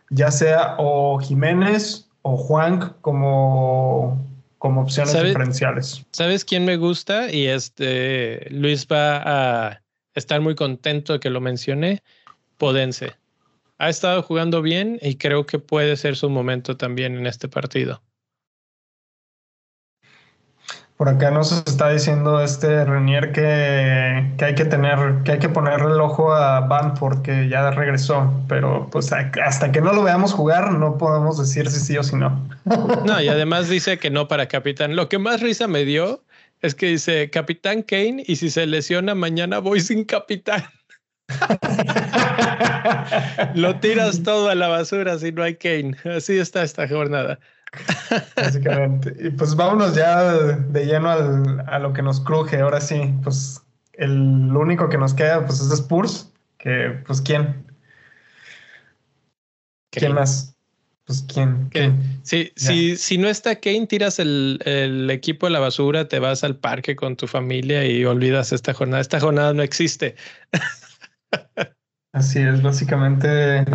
ya 0.10 0.30
sea 0.32 0.76
o 0.78 1.20
Jiménez 1.20 2.10
o 2.22 2.36
Juan 2.36 2.96
como, 3.02 4.22
como 4.58 4.82
opciones 4.82 5.14
diferenciales. 5.24 6.06
¿Sabes 6.12 6.44
quién 6.44 6.66
me 6.66 6.76
gusta? 6.76 7.32
Y 7.32 7.46
este 7.48 8.48
Luis 8.50 8.88
va 8.92 9.22
a 9.68 9.82
estar 10.16 10.42
muy 10.42 10.56
contento 10.56 11.14
de 11.14 11.20
que 11.20 11.30
lo 11.30 11.40
mencione. 11.40 12.04
Podense. 12.58 13.14
Ha 13.78 13.90
estado 13.90 14.22
jugando 14.22 14.62
bien 14.62 15.00
y 15.02 15.16
creo 15.16 15.46
que 15.46 15.60
puede 15.60 15.96
ser 15.98 16.16
su 16.16 16.30
momento 16.30 16.78
también 16.78 17.16
en 17.18 17.28
este 17.28 17.48
partido. 17.48 18.02
Por 20.98 21.10
acá 21.10 21.30
nos 21.30 21.52
está 21.52 21.90
diciendo 21.90 22.42
este 22.42 22.86
Renier 22.86 23.34
que, 23.34 24.32
que, 24.38 24.46
hay 24.46 24.56
que 24.56 24.64
tener, 24.64 24.98
que 25.26 25.34
hay 25.34 25.40
que 25.40 25.50
ponerle 25.50 25.94
el 25.94 26.00
ojo 26.00 26.34
a 26.34 26.62
Banford, 26.62 27.22
que 27.22 27.50
ya 27.50 27.70
regresó, 27.72 28.34
pero 28.48 28.88
pues 28.92 29.12
hasta 29.12 29.74
que 29.74 29.82
no 29.82 29.92
lo 29.92 30.04
veamos 30.04 30.32
jugar 30.32 30.72
no 30.72 30.98
podemos 30.98 31.38
decir 31.38 31.70
si 31.70 31.82
sí 31.82 31.98
o 31.98 32.04
si 32.04 32.16
no. 32.16 32.48
No, 33.06 33.22
y 33.22 33.28
además 33.28 33.68
dice 33.68 34.00
que 34.00 34.10
no 34.10 34.30
para 34.30 34.48
capitán. 34.48 34.96
Lo 34.96 35.10
que 35.10 35.20
más 35.20 35.42
risa 35.42 35.68
me 35.68 35.84
dio 35.84 36.24
es 36.62 36.76
que 36.76 36.88
dice 36.88 37.30
capitán 37.30 37.84
Kane 37.84 38.24
y 38.26 38.38
si 38.38 38.50
se 38.50 38.66
lesiona 38.66 39.16
mañana 39.16 39.60
voy 39.60 39.82
sin 39.82 40.06
capitán. 40.06 40.64
lo 43.56 43.76
tiras 43.80 44.24
todo 44.24 44.48
a 44.48 44.56
la 44.56 44.70
basura 44.70 45.20
si 45.20 45.34
no 45.34 45.44
hay 45.44 45.56
Kane. 45.56 45.98
Así 46.06 46.38
está 46.38 46.64
esta 46.64 46.88
jornada. 46.88 47.38
Básicamente. 48.36 49.16
Y 49.20 49.30
pues 49.32 49.56
vámonos 49.56 49.96
ya 49.96 50.34
de 50.34 50.86
lleno 50.86 51.10
a 51.10 51.80
lo 51.80 51.94
que 51.94 52.02
nos 52.02 52.22
cruje. 52.22 52.60
Ahora 52.60 52.82
sí, 52.82 53.14
pues 53.24 53.62
el 53.94 54.56
único 54.56 54.90
que 54.90 54.98
nos 54.98 55.14
queda 55.14 55.46
pues 55.46 55.60
es 55.62 55.72
Spurs, 55.72 56.32
que 56.58 57.02
pues 57.06 57.22
quién. 57.22 57.66
¿Quién 59.92 60.14
más? 60.14 60.56
Pues 61.06 61.24
quién. 61.32 61.70
Sí, 62.24 62.52
si, 62.56 62.98
si 62.98 63.18
no 63.18 63.28
está 63.28 63.60
Kane, 63.60 63.86
tiras 63.86 64.18
el, 64.18 64.60
el, 64.66 65.10
equipo 65.12 65.46
a 65.46 65.52
la 65.52 65.60
basura, 65.60 66.08
te 66.08 66.18
vas 66.18 66.44
al 66.44 66.58
parque 66.58 66.96
con 66.96 67.16
tu 67.16 67.28
familia 67.28 67.86
y 67.86 68.04
olvidas 68.06 68.52
esta 68.52 68.74
jornada. 68.74 69.02
Esta 69.02 69.20
jornada 69.20 69.54
no 69.54 69.62
existe. 69.62 70.16
Así 72.12 72.40
es, 72.40 72.62
básicamente. 72.62 73.66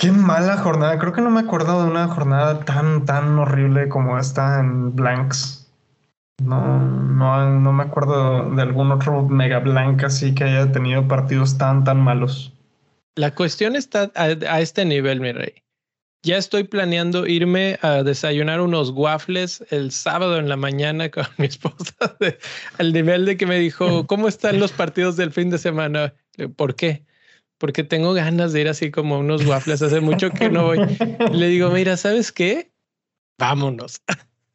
Qué 0.00 0.10
mala 0.12 0.56
jornada. 0.56 0.98
Creo 0.98 1.12
que 1.12 1.20
no 1.20 1.28
me 1.28 1.40
acuerdo 1.40 1.82
de 1.82 1.90
una 1.90 2.08
jornada 2.08 2.60
tan, 2.60 3.04
tan 3.04 3.38
horrible 3.38 3.90
como 3.90 4.18
esta 4.18 4.58
en 4.58 4.96
Blanks. 4.96 5.70
No, 6.42 6.78
no, 6.80 7.60
no 7.60 7.72
me 7.74 7.82
acuerdo 7.82 8.48
de 8.54 8.62
algún 8.62 8.92
otro 8.92 9.28
mega 9.28 9.58
blank 9.58 10.04
así 10.04 10.34
que 10.34 10.44
haya 10.44 10.72
tenido 10.72 11.06
partidos 11.06 11.58
tan, 11.58 11.84
tan 11.84 12.00
malos. 12.00 12.50
La 13.14 13.34
cuestión 13.34 13.76
está 13.76 14.10
a, 14.14 14.60
este 14.60 14.86
nivel, 14.86 15.20
mi 15.20 15.32
rey. 15.32 15.52
Ya 16.22 16.38
estoy 16.38 16.64
planeando 16.64 17.26
irme 17.26 17.78
a 17.82 18.02
desayunar 18.02 18.62
unos 18.62 18.92
waffles 18.92 19.62
el 19.68 19.90
sábado 19.90 20.38
en 20.38 20.48
la 20.48 20.56
mañana 20.56 21.10
con 21.10 21.26
mi 21.36 21.44
esposa, 21.44 22.16
al 22.78 22.92
nivel 22.94 23.26
de 23.26 23.36
que 23.36 23.44
me 23.44 23.58
dijo, 23.58 24.06
¿cómo 24.06 24.28
están 24.28 24.60
los 24.60 24.72
partidos 24.72 25.18
del 25.18 25.30
fin 25.30 25.50
de 25.50 25.58
semana? 25.58 26.14
¿Por 26.56 26.74
qué? 26.74 27.04
Porque 27.60 27.84
tengo 27.84 28.14
ganas 28.14 28.54
de 28.54 28.62
ir 28.62 28.68
así 28.68 28.90
como 28.90 29.18
unos 29.18 29.44
waffles. 29.44 29.82
Hace 29.82 30.00
mucho 30.00 30.30
que 30.30 30.48
no 30.48 30.64
voy. 30.64 30.78
Le 31.32 31.48
digo, 31.48 31.68
mira, 31.68 31.98
¿sabes 31.98 32.32
qué? 32.32 32.72
Vámonos. 33.38 34.00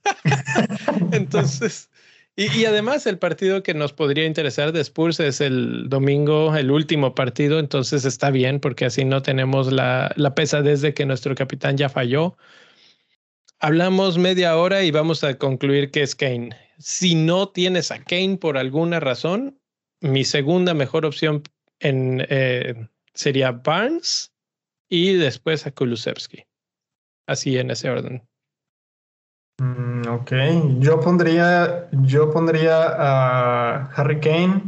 Entonces, 1.11 1.91
y, 2.35 2.65
además 2.65 3.05
el 3.05 3.19
partido 3.19 3.61
que 3.61 3.75
nos 3.75 3.93
podría 3.93 4.25
interesar 4.25 4.71
de 4.71 4.81
Spurs 4.81 5.19
es 5.19 5.39
el 5.39 5.87
domingo, 5.87 6.55
el 6.55 6.71
último 6.71 7.15
partido, 7.15 7.59
entonces 7.59 8.03
está 8.03 8.29
bien 8.29 8.59
porque 8.59 8.85
así 8.85 9.05
no 9.05 9.21
tenemos 9.21 9.71
la, 9.71 10.11
la 10.17 10.35
pesadez 10.35 10.81
de 10.81 10.93
que 10.93 11.05
nuestro 11.05 11.33
capitán 11.33 11.77
ya 11.77 11.87
falló. 11.87 12.35
Hablamos 13.59 14.17
media 14.17 14.57
hora 14.57 14.83
y 14.83 14.91
vamos 14.91 15.23
a 15.23 15.37
concluir 15.37 15.91
que 15.91 16.01
es 16.01 16.13
Kane. 16.13 16.49
Si 16.77 17.15
no 17.15 17.49
tienes 17.49 17.91
a 17.91 18.03
Kane 18.03 18.37
por 18.37 18.57
alguna 18.57 18.99
razón, 18.99 19.57
mi 20.01 20.25
segunda 20.25 20.73
mejor 20.73 21.05
opción 21.05 21.41
en, 21.79 22.25
eh, 22.29 22.87
sería 23.15 23.51
Barnes 23.51 24.31
y 24.89 25.15
después 25.15 25.65
a 25.65 25.71
Kulusevski. 25.71 26.45
Así 27.27 27.57
en 27.57 27.71
ese 27.71 27.89
orden. 27.89 28.23
Mm, 29.57 30.07
ok, 30.09 30.31
yo 30.79 30.99
pondría, 30.99 31.89
yo 31.91 32.31
pondría 32.31 32.83
a 32.97 33.91
Harry 33.95 34.19
Kane 34.19 34.61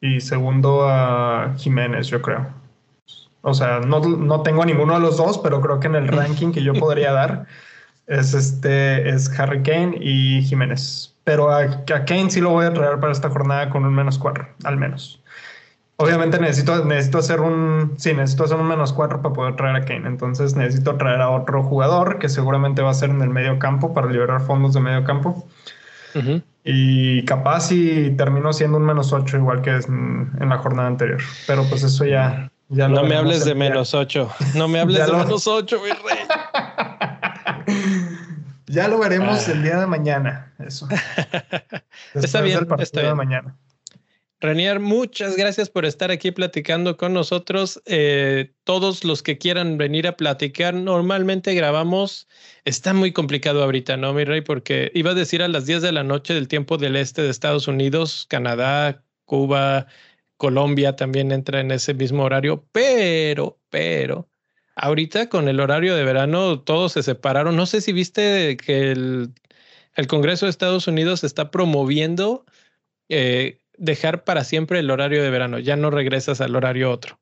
y 0.00 0.20
segundo 0.20 0.88
a 0.88 1.54
Jiménez, 1.58 2.08
yo 2.08 2.20
creo. 2.20 2.46
O 3.42 3.54
sea, 3.54 3.80
no, 3.80 4.00
no 4.00 4.42
tengo 4.42 4.64
ninguno 4.64 4.94
de 4.94 5.00
los 5.00 5.16
dos, 5.16 5.38
pero 5.38 5.60
creo 5.60 5.80
que 5.80 5.88
en 5.88 5.96
el 5.96 6.08
ranking 6.08 6.52
que 6.52 6.62
yo 6.62 6.72
podría 6.72 7.12
dar 7.12 7.46
es 8.06 8.34
este 8.34 9.08
es 9.08 9.28
Harry 9.38 9.62
Kane 9.62 9.96
y 10.00 10.42
Jiménez. 10.42 11.14
Pero 11.24 11.50
a, 11.50 11.60
a 11.60 12.04
Kane 12.04 12.30
sí 12.30 12.40
lo 12.40 12.50
voy 12.50 12.66
a 12.66 12.72
traer 12.72 12.98
para 12.98 13.12
esta 13.12 13.30
jornada 13.30 13.70
con 13.70 13.84
un 13.84 13.94
menos 13.94 14.18
cuatro, 14.18 14.48
al 14.64 14.76
menos. 14.76 15.22
Obviamente 16.02 16.38
necesito, 16.38 16.84
necesito 16.84 17.18
hacer 17.18 17.40
un. 17.40 17.94
Sí, 17.96 18.12
necesito 18.14 18.44
hacer 18.44 18.56
un 18.56 18.68
menos 18.68 18.92
cuatro 18.92 19.22
para 19.22 19.34
poder 19.34 19.56
traer 19.56 19.76
a 19.76 19.84
Kane. 19.84 20.06
Entonces 20.06 20.54
necesito 20.56 20.96
traer 20.96 21.20
a 21.20 21.30
otro 21.30 21.62
jugador 21.62 22.18
que 22.18 22.28
seguramente 22.28 22.82
va 22.82 22.90
a 22.90 22.94
ser 22.94 23.10
en 23.10 23.22
el 23.22 23.30
medio 23.30 23.58
campo 23.58 23.94
para 23.94 24.08
liberar 24.08 24.40
fondos 24.40 24.74
de 24.74 24.80
medio 24.80 25.04
campo. 25.04 25.46
Y 26.64 27.24
capaz 27.24 27.68
si 27.68 28.10
termino 28.16 28.52
siendo 28.52 28.76
un 28.78 28.84
menos 28.84 29.12
ocho, 29.12 29.36
igual 29.36 29.62
que 29.62 29.70
en, 29.70 30.30
la 30.38 30.58
jornada 30.58 30.88
anterior. 30.88 31.20
Pero 31.46 31.64
pues 31.64 31.82
eso 31.82 32.04
ya. 32.04 32.50
ya 32.68 32.88
no 32.88 33.02
me 33.04 33.16
hables 33.16 33.44
de 33.44 33.54
menos 33.54 33.94
ocho. 33.94 34.30
No 34.54 34.68
me 34.68 34.80
hables 34.80 35.06
de 35.06 35.12
menos 35.12 35.46
ocho, 35.46 35.80
mi 35.80 35.90
rey. 35.90 36.18
ya 38.66 38.88
lo 38.88 38.98
veremos 38.98 39.48
ah. 39.48 39.52
el 39.52 39.62
día 39.62 39.78
de 39.78 39.86
mañana. 39.86 40.52
Eso. 40.58 40.88
está 42.14 42.40
bien. 42.40 42.66
está 42.78 43.00
bien. 43.00 43.10
de 43.10 43.16
mañana. 43.16 43.56
Renier, 44.42 44.80
muchas 44.80 45.36
gracias 45.36 45.70
por 45.70 45.84
estar 45.84 46.10
aquí 46.10 46.32
platicando 46.32 46.96
con 46.96 47.12
nosotros. 47.12 47.80
Eh, 47.86 48.52
todos 48.64 49.04
los 49.04 49.22
que 49.22 49.38
quieran 49.38 49.78
venir 49.78 50.08
a 50.08 50.16
platicar, 50.16 50.74
normalmente 50.74 51.54
grabamos. 51.54 52.26
Está 52.64 52.92
muy 52.92 53.12
complicado 53.12 53.62
ahorita, 53.62 53.96
¿no, 53.96 54.12
mi 54.12 54.24
rey? 54.24 54.40
Porque 54.40 54.90
iba 54.94 55.12
a 55.12 55.14
decir 55.14 55.44
a 55.44 55.48
las 55.48 55.66
10 55.66 55.82
de 55.82 55.92
la 55.92 56.02
noche 56.02 56.34
del 56.34 56.48
tiempo 56.48 56.76
del 56.76 56.96
este 56.96 57.22
de 57.22 57.30
Estados 57.30 57.68
Unidos, 57.68 58.26
Canadá, 58.28 59.04
Cuba, 59.26 59.86
Colombia 60.38 60.96
también 60.96 61.30
entra 61.30 61.60
en 61.60 61.70
ese 61.70 61.94
mismo 61.94 62.24
horario, 62.24 62.66
pero, 62.72 63.60
pero, 63.70 64.28
ahorita 64.74 65.28
con 65.28 65.48
el 65.48 65.60
horario 65.60 65.94
de 65.94 66.02
verano 66.02 66.60
todos 66.62 66.94
se 66.94 67.04
separaron. 67.04 67.54
No 67.54 67.66
sé 67.66 67.80
si 67.80 67.92
viste 67.92 68.56
que 68.56 68.90
el, 68.90 69.32
Congreso 70.08 70.46
de 70.46 70.50
Estados 70.50 70.88
Unidos 70.88 71.22
está 71.22 71.52
promoviendo. 71.52 72.44
Eh, 73.08 73.61
dejar 73.82 74.24
para 74.24 74.44
siempre 74.44 74.78
el 74.78 74.90
horario 74.90 75.22
de 75.22 75.30
verano, 75.30 75.58
ya 75.58 75.76
no 75.76 75.90
regresas 75.90 76.40
al 76.40 76.54
horario 76.54 76.90
otro. 76.90 77.18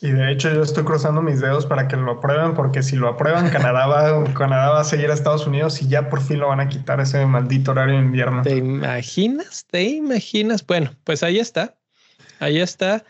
Y 0.00 0.10
de 0.10 0.30
hecho 0.30 0.52
yo 0.52 0.62
estoy 0.62 0.84
cruzando 0.84 1.22
mis 1.22 1.40
dedos 1.40 1.66
para 1.66 1.88
que 1.88 1.96
lo 1.96 2.12
aprueben, 2.12 2.54
porque 2.54 2.82
si 2.82 2.96
lo 2.96 3.08
aprueban, 3.08 3.50
Canadá 3.50 3.86
va, 3.86 4.24
Canadá 4.34 4.70
va 4.70 4.80
a 4.80 4.84
seguir 4.84 5.10
a 5.10 5.14
Estados 5.14 5.46
Unidos 5.46 5.80
y 5.82 5.88
ya 5.88 6.08
por 6.08 6.22
fin 6.22 6.38
lo 6.38 6.48
van 6.48 6.60
a 6.60 6.68
quitar 6.68 7.00
ese 7.00 7.24
maldito 7.26 7.72
horario 7.72 7.94
de 7.94 8.02
invierno. 8.02 8.42
¿Te 8.42 8.56
imaginas? 8.56 9.66
¿Te 9.70 9.82
imaginas? 9.82 10.64
Bueno, 10.66 10.94
pues 11.04 11.22
ahí 11.22 11.38
está. 11.38 11.76
Ahí 12.38 12.60
está. 12.60 13.04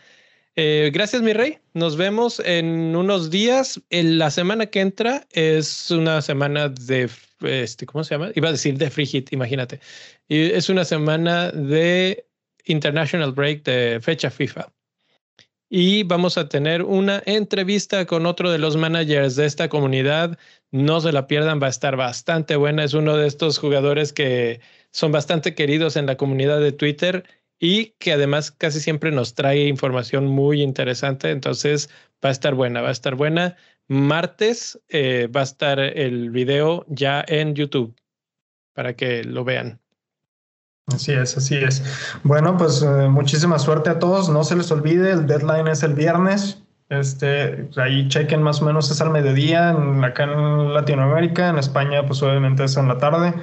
Eh, 0.55 0.89
gracias, 0.93 1.21
mi 1.21 1.33
rey. 1.33 1.59
Nos 1.73 1.97
vemos 1.97 2.41
en 2.43 2.95
unos 2.95 3.29
días. 3.29 3.81
En 3.89 4.17
la 4.17 4.31
semana 4.31 4.67
que 4.67 4.79
entra 4.79 5.27
es 5.31 5.91
una 5.91 6.21
semana 6.21 6.69
de, 6.69 7.09
este, 7.41 7.85
¿cómo 7.85 8.03
se 8.05 8.15
llama? 8.15 8.31
Iba 8.33 8.49
a 8.49 8.53
decir 8.53 8.77
de 8.77 8.89
free 8.89 9.05
hit, 9.05 9.33
imagínate. 9.33 9.81
Y 10.29 10.51
es 10.51 10.69
una 10.69 10.85
semana 10.85 11.51
de 11.51 12.26
International 12.67 13.31
Break 13.31 13.63
de 13.63 13.99
fecha 14.01 14.29
FIFA. 14.29 14.71
Y 15.69 16.03
vamos 16.03 16.37
a 16.37 16.47
tener 16.47 16.83
una 16.83 17.21
entrevista 17.25 18.05
con 18.05 18.25
otro 18.25 18.51
de 18.51 18.57
los 18.57 18.77
managers 18.77 19.35
de 19.35 19.45
esta 19.45 19.67
comunidad. 19.67 20.37
No 20.71 21.01
se 21.01 21.11
la 21.11 21.27
pierdan, 21.27 21.61
va 21.61 21.67
a 21.67 21.71
estar 21.71 21.97
bastante 21.97 22.55
buena. 22.55 22.85
Es 22.85 22.93
uno 22.93 23.17
de 23.17 23.27
estos 23.27 23.59
jugadores 23.59 24.13
que 24.13 24.61
son 24.91 25.11
bastante 25.11 25.55
queridos 25.55 25.97
en 25.97 26.05
la 26.05 26.15
comunidad 26.15 26.61
de 26.61 26.71
Twitter 26.71 27.25
y 27.59 27.95
que 27.99 28.13
además 28.13 28.51
casi 28.51 28.79
siempre 28.79 29.11
nos 29.11 29.33
trae 29.33 29.67
información 29.67 30.27
muy 30.27 30.61
interesante. 30.61 31.31
Entonces 31.31 31.89
va 32.23 32.29
a 32.29 32.31
estar 32.31 32.55
buena, 32.55 32.81
va 32.81 32.89
a 32.89 32.93
estar 32.93 33.15
buena. 33.15 33.57
Martes 33.89 34.79
eh, 34.87 35.27
va 35.27 35.41
a 35.41 35.43
estar 35.43 35.79
el 35.79 36.29
video 36.29 36.85
ya 36.87 37.23
en 37.27 37.55
YouTube 37.55 37.95
para 38.73 38.95
que 38.95 39.23
lo 39.23 39.43
vean. 39.43 39.81
Así 40.87 41.11
es, 41.11 41.35
así 41.35 41.55
es. 41.55 41.83
Bueno, 42.23 42.55
pues 42.55 42.81
eh, 42.81 43.09
muchísima 43.09 43.59
suerte 43.59 43.89
a 43.89 43.99
todos. 43.99 44.29
No 44.29 44.43
se 44.43 44.55
les 44.55 44.71
olvide, 44.71 45.11
el 45.11 45.27
deadline 45.27 45.67
es 45.67 45.83
el 45.83 45.93
viernes. 45.93 46.63
Este, 46.89 47.67
ahí 47.75 48.07
chequen 48.07 48.41
más 48.41 48.61
o 48.61 48.65
menos 48.65 48.89
es 48.89 49.01
al 49.01 49.09
mediodía, 49.09 49.71
acá 50.03 50.23
en 50.23 50.73
Latinoamérica, 50.73 51.49
en 51.49 51.57
España, 51.57 52.05
pues 52.05 52.23
obviamente 52.23 52.63
es 52.63 52.77
en 52.77 52.87
la 52.87 52.97
tarde. 52.97 53.33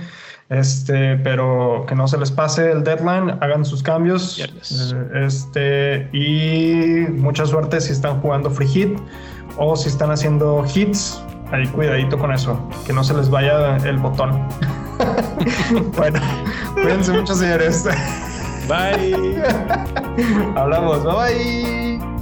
Este, 0.48 1.16
pero 1.16 1.84
que 1.86 1.94
no 1.94 2.06
se 2.06 2.18
les 2.18 2.30
pase 2.30 2.70
el 2.70 2.84
deadline, 2.84 3.36
hagan 3.40 3.64
sus 3.64 3.82
cambios. 3.82 4.38
Eh, 4.38 5.26
este, 5.26 6.08
y 6.12 7.10
mucha 7.10 7.44
suerte 7.44 7.80
si 7.80 7.92
están 7.92 8.20
jugando 8.20 8.50
free 8.50 8.68
hit 8.68 8.98
o 9.58 9.76
si 9.76 9.88
están 9.88 10.10
haciendo 10.10 10.64
hits. 10.74 11.22
Ahí 11.50 11.66
cuidadito 11.68 12.18
con 12.18 12.32
eso, 12.32 12.58
que 12.86 12.92
no 12.94 13.04
se 13.04 13.14
les 13.14 13.28
vaya 13.28 13.76
el 13.76 13.98
botón. 13.98 14.48
bueno, 15.96 16.20
cuídense 16.74 17.12
mucho, 17.12 17.34
señores. 17.34 17.84
Bye. 18.68 19.42
Hablamos. 20.56 21.04
Bye 21.04 21.98
bye. 21.98 22.13